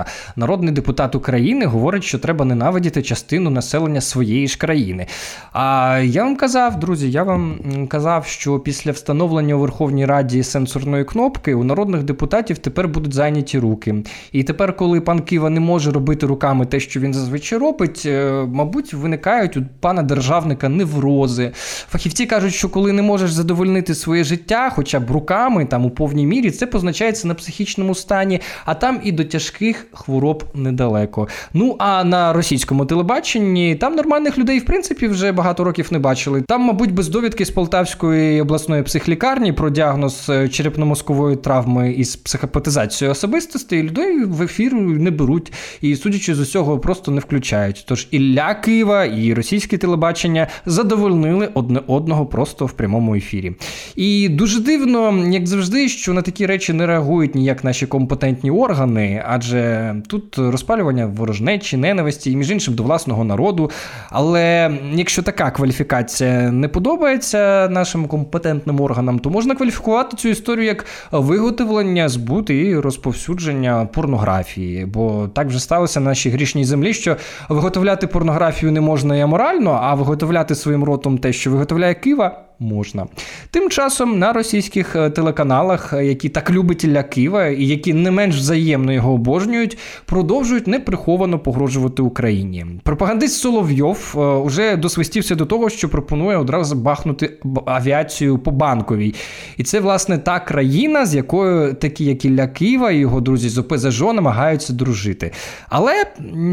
країни-агресора. 0.00 0.04
Народний 0.36 0.74
депутат 0.74 1.14
України 1.14 1.66
говорить, 1.66 2.04
що 2.04 2.18
треба 2.18 2.44
ненавидіти 2.44 3.02
частину 3.02 3.50
населення 3.50 4.00
своєї 4.00 4.48
ж 4.48 4.58
країни. 4.58 5.06
А 5.52 5.98
я 6.04 6.24
вам 6.24 6.36
казав, 6.36 6.80
друзі, 6.80 7.10
я 7.10 7.22
вам 7.22 7.58
казав, 7.88 8.26
що 8.26 8.60
після 8.60 8.92
встановлення 8.92 9.54
у 9.54 9.58
Верховній 9.58 10.06
Раді 10.06 10.42
сенсорної 10.42 11.04
кнопки 11.04 11.54
у 11.54 11.64
народних 11.64 12.02
депутатів 12.02 12.58
тепер 12.58 12.88
будуть 12.88 13.14
зайняті 13.14 13.58
руки. 13.58 13.94
І 14.32 14.42
тепер, 14.42 14.76
коли 14.76 15.00
пан 15.00 15.20
Кива 15.20 15.50
не 15.50 15.60
може 15.60 15.90
робити 15.90 16.26
руками 16.26 16.66
те, 16.66 16.80
що 16.80 17.00
він 17.00 17.14
зазвичай 17.14 17.58
робить, 17.58 18.02
е, 18.06 18.46
мабуть, 18.48 18.94
виникають 18.94 19.56
у 19.56 19.62
пана 19.80 20.02
державника 20.02 20.68
неврози. 20.68 21.52
Фахівці 21.90 22.26
кажуть, 22.26 22.54
що 22.54 22.68
коли 22.68 22.92
не 22.92 23.02
можеш 23.02 23.32
задовольнити 23.32 23.94
своє 23.94 24.24
життя, 24.24 24.70
хоча 24.74 25.00
б 25.00 25.10
руками, 25.10 25.64
там 25.64 25.84
у 25.84 25.90
повній 25.90 26.26
мірі, 26.26 26.50
це 26.50 26.66
позначається 26.66 27.28
на 27.28 27.34
психічному 27.34 27.94
стані, 27.94 28.40
а 28.64 28.74
там 28.74 29.00
і 29.04 29.12
до 29.12 29.24
тяжких 29.24 29.86
хвороб 29.92 30.44
недалеко. 30.54 31.28
Ну 31.54 31.76
а 31.78 32.04
на 32.04 32.32
російському 32.32 32.86
телебаченні 32.86 33.74
там 33.74 33.94
нормальних 33.94 34.38
людей, 34.38 34.58
в 34.58 34.64
принципі, 34.64 35.08
вже 35.08 35.32
багато 35.32 35.64
років 35.64 35.88
не 35.90 35.98
бачили. 35.98 36.42
Там, 36.42 36.62
мабуть, 36.62 36.92
без 36.94 37.08
довідки 37.08 37.44
з 37.44 37.50
Полтавської 37.50 38.40
обласної 38.40 38.82
психлікарні 38.82 39.52
про 39.52 39.70
діагноз 39.70 40.26
е, 40.28 40.42
черепно-мозкової 40.42 41.36
травми 41.36 41.92
із 41.92 42.16
психопатизацією 42.16 43.12
особистості 43.12 43.82
людей 43.82 44.24
в 44.24 44.42
ефір 44.42 44.74
не 44.74 45.10
беруть 45.10 45.52
і, 45.80 45.96
судячи 45.96 46.34
з 46.34 46.40
усього, 46.40 46.78
просто 46.78 47.10
не 47.10 47.20
включають. 47.20 47.84
Тож 47.88 48.08
Ілля 48.10 48.54
Києва 48.54 49.04
і 49.04 49.34
російське 49.34 49.78
телебачення 49.78 50.46
задовольнили 50.66 51.48
одне 51.54 51.80
одного 51.86 52.26
просто 52.26 52.66
в 52.66 52.72
прямому 52.72 53.14
ефірі. 53.14 53.52
І 53.96 54.28
дуже 54.28 54.60
дивно, 54.60 55.26
як 55.30 55.46
завжди, 55.46 55.88
що 55.88 56.12
на 56.12 56.22
такі 56.22 56.46
речі 56.46 56.72
не 56.72 56.86
реагують 56.86 57.34
ніяк 57.34 57.64
наші 57.64 57.86
компетентні 57.86 58.50
органи, 58.50 59.22
адже 59.26 59.79
тут 60.08 60.38
розпалювання 60.38 61.06
ворожнечі, 61.06 61.76
ненависті 61.76 62.32
і 62.32 62.36
між 62.36 62.50
іншим 62.50 62.74
до 62.74 62.82
власного 62.82 63.24
народу. 63.24 63.70
Але 64.10 64.72
якщо 64.92 65.22
така 65.22 65.50
кваліфікація 65.50 66.50
не 66.50 66.68
подобається 66.68 67.68
нашим 67.70 68.06
компетентним 68.06 68.80
органам, 68.80 69.18
то 69.18 69.30
можна 69.30 69.54
кваліфікувати 69.54 70.16
цю 70.16 70.28
історію 70.28 70.66
як 70.66 70.86
виготовлення, 71.10 72.08
збут 72.08 72.50
і 72.50 72.76
розповсюдження 72.76 73.88
порнографії. 73.92 74.86
Бо 74.86 75.28
так 75.28 75.46
вже 75.46 75.60
сталося 75.60 76.00
на 76.00 76.10
нашій 76.10 76.30
грішній 76.30 76.64
землі, 76.64 76.94
що 76.94 77.16
виготовляти 77.48 78.06
порнографію 78.06 78.72
не 78.72 78.80
можна 78.80 79.16
і 79.16 79.20
аморально, 79.20 79.78
а 79.82 79.94
виготовляти 79.94 80.54
своїм 80.54 80.84
ротом 80.84 81.18
те, 81.18 81.32
що 81.32 81.50
виготовляє 81.50 81.94
Кива, 81.94 82.49
можна. 82.60 83.06
Тим 83.50 83.70
часом 83.70 84.18
на 84.18 84.32
російських 84.32 84.96
е, 84.96 85.10
телеканалах, 85.10 85.92
е, 85.92 86.06
які 86.06 86.28
так 86.28 86.50
любить 86.50 86.84
Ілля 86.84 87.02
Кива 87.02 87.46
і 87.46 87.64
які 87.66 87.94
не 87.94 88.10
менш 88.10 88.36
взаємно 88.36 88.92
його 88.92 89.12
обожнюють, 89.12 89.78
продовжують 90.06 90.66
неприховано 90.66 91.38
погрожувати 91.38 92.02
Україні. 92.02 92.66
Пропагандист 92.82 93.40
Соловйов 93.40 94.14
е, 94.16 94.20
уже 94.20 94.76
досвистівся 94.76 95.34
до 95.34 95.46
того, 95.46 95.70
що 95.70 95.88
пропонує 95.88 96.36
одразу 96.36 96.76
бахнути 96.76 97.38
авіацію 97.66 98.38
по 98.38 98.50
банковій. 98.50 99.14
І 99.56 99.62
це, 99.62 99.80
власне, 99.80 100.18
та 100.18 100.40
країна, 100.40 101.06
з 101.06 101.14
якою 101.14 101.74
такі, 101.74 102.04
як 102.04 102.24
Ілля 102.24 102.46
Кива 102.46 102.90
і 102.90 102.98
його 102.98 103.20
друзі 103.20 103.48
з 103.48 103.58
ОПЗЖ 103.58 104.00
намагаються 104.00 104.72
дружити. 104.72 105.32
Але 105.68 106.06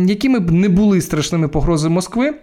якими 0.08 0.39
б 0.39 0.52
не 0.52 0.70
були 0.70 1.02
страшними 1.02 1.48
погрози 1.48 1.89
Москви. 1.89 2.34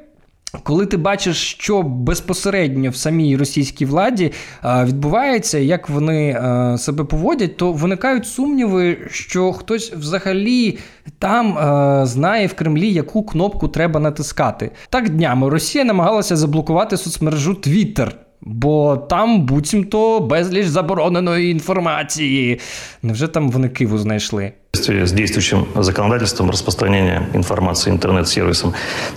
Коли 0.63 0.87
ти 0.87 0.97
бачиш, 0.97 1.37
що 1.37 1.83
безпосередньо 1.83 2.91
в 2.91 2.97
самій 2.97 3.37
російській 3.37 3.85
владі 3.85 4.33
відбувається, 4.65 5.59
як 5.59 5.89
вони 5.89 6.41
себе 6.79 7.05
поводять, 7.05 7.57
то 7.57 7.73
виникають 7.73 8.27
сумніви, 8.27 8.99
що 9.11 9.53
хтось 9.53 9.93
взагалі 9.93 10.79
там 11.19 11.59
знає 12.07 12.47
в 12.47 12.55
Кремлі, 12.55 12.93
яку 12.93 13.23
кнопку 13.23 13.69
треба 13.69 14.01
натискати. 14.01 14.71
Так 14.89 15.09
днями 15.09 15.49
Росія 15.49 15.85
намагалася 15.85 16.37
заблокувати 16.37 16.97
соцмережу 16.97 17.53
Twitter, 17.53 18.11
Бо 18.44 18.98
там 18.98 19.46
буцімто 19.46 20.20
безліч 20.20 20.66
забороненої 20.66 21.52
інформації. 21.52 22.60
Невже 23.04 23.28
там 23.28 23.52
вони 23.52 23.70
Киву 23.70 23.98
знайшли? 23.98 24.52
С 24.76 25.12
действующим 25.12 25.66
законодательством 25.76 26.50
распространения 26.50 27.28
информации 27.34 27.92
интернет-сервисом 27.92 28.74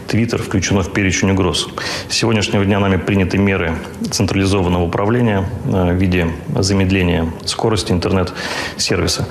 Twitter 0.08 0.42
включено 0.42 0.80
в 0.80 0.92
перечень 0.92 1.30
угроз. 1.30 1.68
С 2.08 2.16
сегодняшнего 2.16 2.64
дня 2.64 2.80
нами 2.80 2.96
приняты 2.96 3.38
меры 3.38 3.74
централизованного 4.10 4.84
управления 4.84 5.44
в 5.64 5.94
виде 5.94 6.26
замедления 6.58 7.26
скорости 7.44 7.92
интернет-сервиса. 7.92 9.26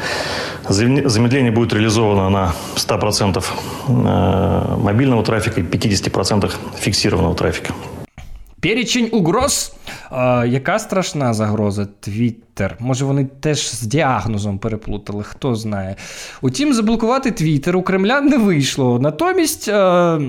Замедление 0.70 1.52
будет 1.52 1.74
реализовано 1.74 2.30
на 2.30 2.54
100% 2.76 3.44
мобильного 4.78 5.24
трафика 5.24 5.60
и 5.60 5.64
50% 5.64 6.52
фиксированного 6.80 7.36
трафика. 7.36 7.74
Перечень 8.62 9.10
угроз. 9.12 9.74
А, 10.10 10.46
Яка 10.48 10.80
страшна 10.80 11.34
загроза? 11.34 11.88
Твіттер. 12.00 12.76
Може, 12.80 13.06
вони 13.06 13.26
теж 13.26 13.72
з 13.72 13.82
діагнозом 13.82 14.60
переплутали, 14.60 15.24
хто 15.24 15.56
знає. 15.56 15.96
Утім, 16.42 16.74
заблокувати 16.74 17.32
Твіттер 17.32 17.78
у 17.78 17.82
Кремля 17.82 18.22
не 18.22 18.38
вийшло. 18.38 19.00
Натомість, 19.00 19.70
а, 19.70 20.20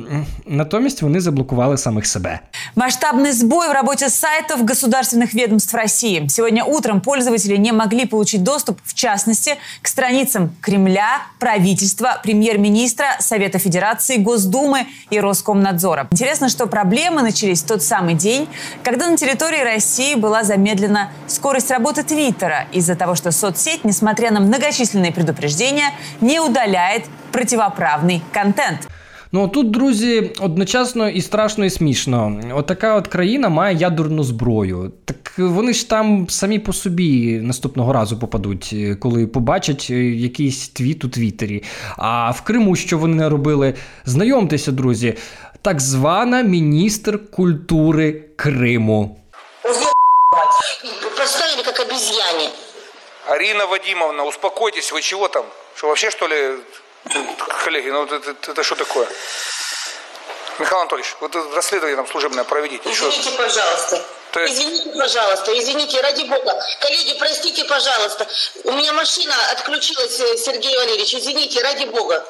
натомість 0.47 1.03
вони 1.03 1.21
заблокували 1.21 1.77
самих 1.77 2.07
себе. 2.07 2.41
Масштабный 2.77 3.33
сбой 3.33 3.69
в 3.69 3.73
работе 3.73 4.09
сайтов 4.11 4.65
государственных 4.65 5.35
ведомств 5.35 5.75
России. 5.75 6.27
Сегодня 6.29 6.65
утром 6.65 7.01
пользователи 7.01 7.57
не 7.59 7.73
могли 7.73 8.07
получить 8.07 8.43
доступ, 8.43 8.79
в 8.85 8.95
частности, 8.95 9.57
к 9.83 9.89
страницам 9.89 10.51
Кремля, 10.61 11.19
правительства, 11.39 12.21
премьер-министра, 12.25 13.07
Совета 13.21 13.59
Федерации, 13.59 14.17
Госдумы 14.17 14.87
и 15.11 15.21
Роскомнадзора. 15.21 16.09
Интересно, 16.13 16.49
что 16.49 16.67
проблемы 16.67 17.23
начались 17.23 17.63
в 17.63 17.67
тот 17.67 17.83
самый 17.83 18.15
день, 18.15 18.49
когда 18.83 19.11
на 19.11 19.17
территории 19.17 19.46
России 19.65 20.15
была 20.15 20.45
замедлена 20.45 21.11
скорость 21.27 21.71
работы 21.71 22.03
Твиттера 22.03 22.67
из-за 22.73 22.95
того, 22.95 23.15
что 23.15 23.33
соцсеть, 23.33 23.85
несмотря 23.85 24.31
на 24.31 24.41
многочисленные 24.41 25.13
предупреждения, 25.13 25.91
не 26.21 26.41
удаляет 26.41 27.05
противоправный 27.33 28.23
контент. 28.33 28.89
Ну 29.35 29.49
тут, 29.49 29.71
друзі, 29.71 30.31
одночасно 30.41 31.09
і 31.09 31.21
страшно, 31.21 31.65
і 31.65 31.71
смішно. 31.71 32.41
Отака 32.55 32.95
от 32.95 33.09
країна 33.09 33.49
має 33.49 33.77
ядерну 33.77 34.25
зброю. 34.25 34.93
Так 35.05 35.33
вони 35.39 35.73
ж 35.73 35.89
там 35.89 36.27
самі 36.29 36.59
по 36.59 36.73
собі 36.73 37.41
наступного 37.41 37.93
разу 37.93 38.19
попадуть, 38.19 38.77
коли 38.99 39.27
побачать 39.27 39.91
якийсь 39.91 40.69
твіт 40.69 41.05
у 41.05 41.09
Твіттері. 41.09 41.63
А 41.97 42.31
в 42.31 42.41
Криму, 42.41 42.77
що 42.77 42.99
вони 42.99 43.15
не 43.17 43.29
робили, 43.29 43.75
знайомтеся, 44.05 44.73
друзі, 44.73 45.15
так 45.63 45.81
звана 45.81 46.43
міністр 46.43 47.31
культури 47.31 48.25
Криму. 48.37 49.17
Поставили 51.18 51.64
как 51.64 51.80
обезьяне. 51.80 52.52
Арина 53.28 53.66
Вадимовна, 53.68 54.26
успокойтесь, 54.26 54.92
вы 54.92 55.02
чего 55.02 55.28
там? 55.28 55.46
Что 55.76 55.88
вообще 55.88 56.10
что 56.12 56.28
ли, 56.28 56.64
коллеги, 57.64 57.90
ну 57.90 58.04
это, 58.06 58.16
это, 58.16 58.52
это 58.52 58.64
что 58.64 58.76
такое? 58.76 59.08
Михаил 60.60 60.82
Анатольевич, 60.82 61.16
вот 61.20 61.36
расследование 61.54 61.96
там 61.96 62.08
служебное 62.08 62.44
проведите. 62.44 62.90
Извините, 62.92 63.22
Что? 63.22 63.32
пожалуйста. 63.38 64.06
То 64.32 64.40
есть- 64.42 64.54
Извините, 64.56 64.98
пожалуйста, 64.98 65.58
извините, 65.60 66.02
ради 66.02 66.24
бога. 66.24 66.62
Коллеги, 66.82 67.18
простите, 67.20 67.66
пожалуйста. 67.66 68.28
У 68.64 68.72
меня 68.72 68.94
машина 68.94 69.34
отключилась, 69.52 70.20
э, 70.20 70.38
Сергей 70.38 70.76
Валерьевич. 70.78 71.14
Извините, 71.16 71.62
ради 71.62 71.86
бога. 71.86 72.26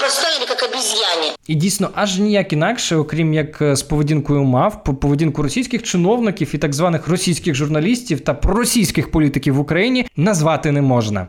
Поставили 0.00 0.46
як 0.48 0.62
обезьяне. 0.62 1.36
І 1.46 1.54
дійсно, 1.54 1.90
аж 1.94 2.18
ніяк 2.18 2.52
інакше, 2.52 2.96
окрім 2.96 3.34
як 3.34 3.62
е, 3.62 3.76
з 3.76 3.82
поведінкою 3.82 4.44
мав, 4.44 4.84
по 4.84 4.94
поведінку 4.94 5.42
російських 5.42 5.82
чиновників 5.82 6.54
і 6.54 6.58
так 6.58 6.74
званих 6.74 7.08
російських 7.08 7.54
журналістів 7.54 8.20
та 8.20 8.34
проросійських 8.34 9.10
політиків 9.10 9.54
в 9.54 9.58
Україні 9.58 10.06
назвати 10.16 10.72
не 10.72 10.82
можна. 10.82 11.28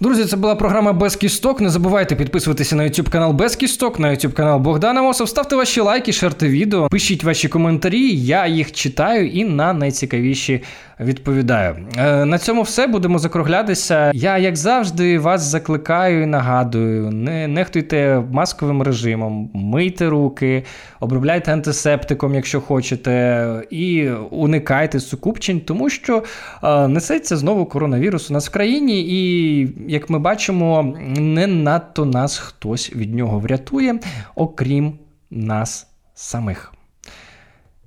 Друзі, 0.00 0.24
це 0.24 0.36
була 0.36 0.54
програма 0.54 0.92
Без 0.92 1.16
кісток. 1.16 1.60
Не 1.60 1.70
забувайте 1.70 2.16
підписуватися 2.16 2.76
на 2.76 2.82
YouTube 2.82 3.10
канал 3.10 3.32
Без 3.32 3.56
кісток, 3.56 3.98
на 3.98 4.10
YouTube 4.10 4.32
канал 4.32 4.58
Богдана 4.58 5.02
Мосов. 5.02 5.28
Ставте 5.28 5.56
ваші 5.56 5.80
лайки, 5.80 6.12
шерте 6.12 6.48
відео, 6.48 6.88
пишіть 6.88 7.24
ваші 7.24 7.48
коментарі. 7.48 8.10
Я 8.14 8.46
їх 8.46 8.72
читаю 8.72 9.28
і 9.28 9.44
на 9.44 9.72
найцікавіші 9.72 10.62
відповідаю. 11.00 11.76
Е, 11.98 12.24
на 12.24 12.38
цьому 12.38 12.62
все 12.62 12.86
будемо 12.86 13.18
закруглятися. 13.18 14.12
Я, 14.14 14.38
як 14.38 14.56
завжди, 14.56 15.18
вас 15.18 15.42
закликаю 15.42 16.22
і 16.22 16.26
нагадую: 16.26 17.10
не 17.10 17.48
нехтуйте 17.48 18.22
масковим 18.30 18.82
режимом, 18.82 19.50
мийте 19.54 20.08
руки, 20.08 20.64
обробляйте 21.00 21.52
антисептиком, 21.52 22.34
якщо 22.34 22.60
хочете, 22.60 23.46
і 23.70 24.08
уникайте 24.30 25.00
сукупчень, 25.00 25.60
тому 25.60 25.90
що 25.90 26.22
е, 26.62 26.88
несеться 26.88 27.36
знову 27.36 27.66
коронавірус 27.66 28.30
у 28.30 28.32
нас 28.32 28.48
в 28.48 28.52
країні, 28.52 29.00
і 29.00 29.68
як 29.88 30.10
ми 30.10 30.18
бачимо, 30.18 30.94
не 31.16 31.46
надто 31.46 32.04
нас 32.04 32.38
хтось 32.38 32.92
від 32.92 33.14
нього 33.14 33.38
врятує, 33.38 34.00
окрім 34.34 34.98
нас 35.30 35.86
самих. 36.14 36.72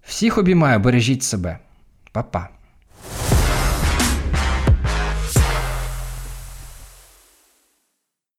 Всіх 0.04 0.38
обіймаю, 0.38 0.80
бережіть 0.80 1.24
себе. 1.24 1.60
Па-па. 2.12 2.59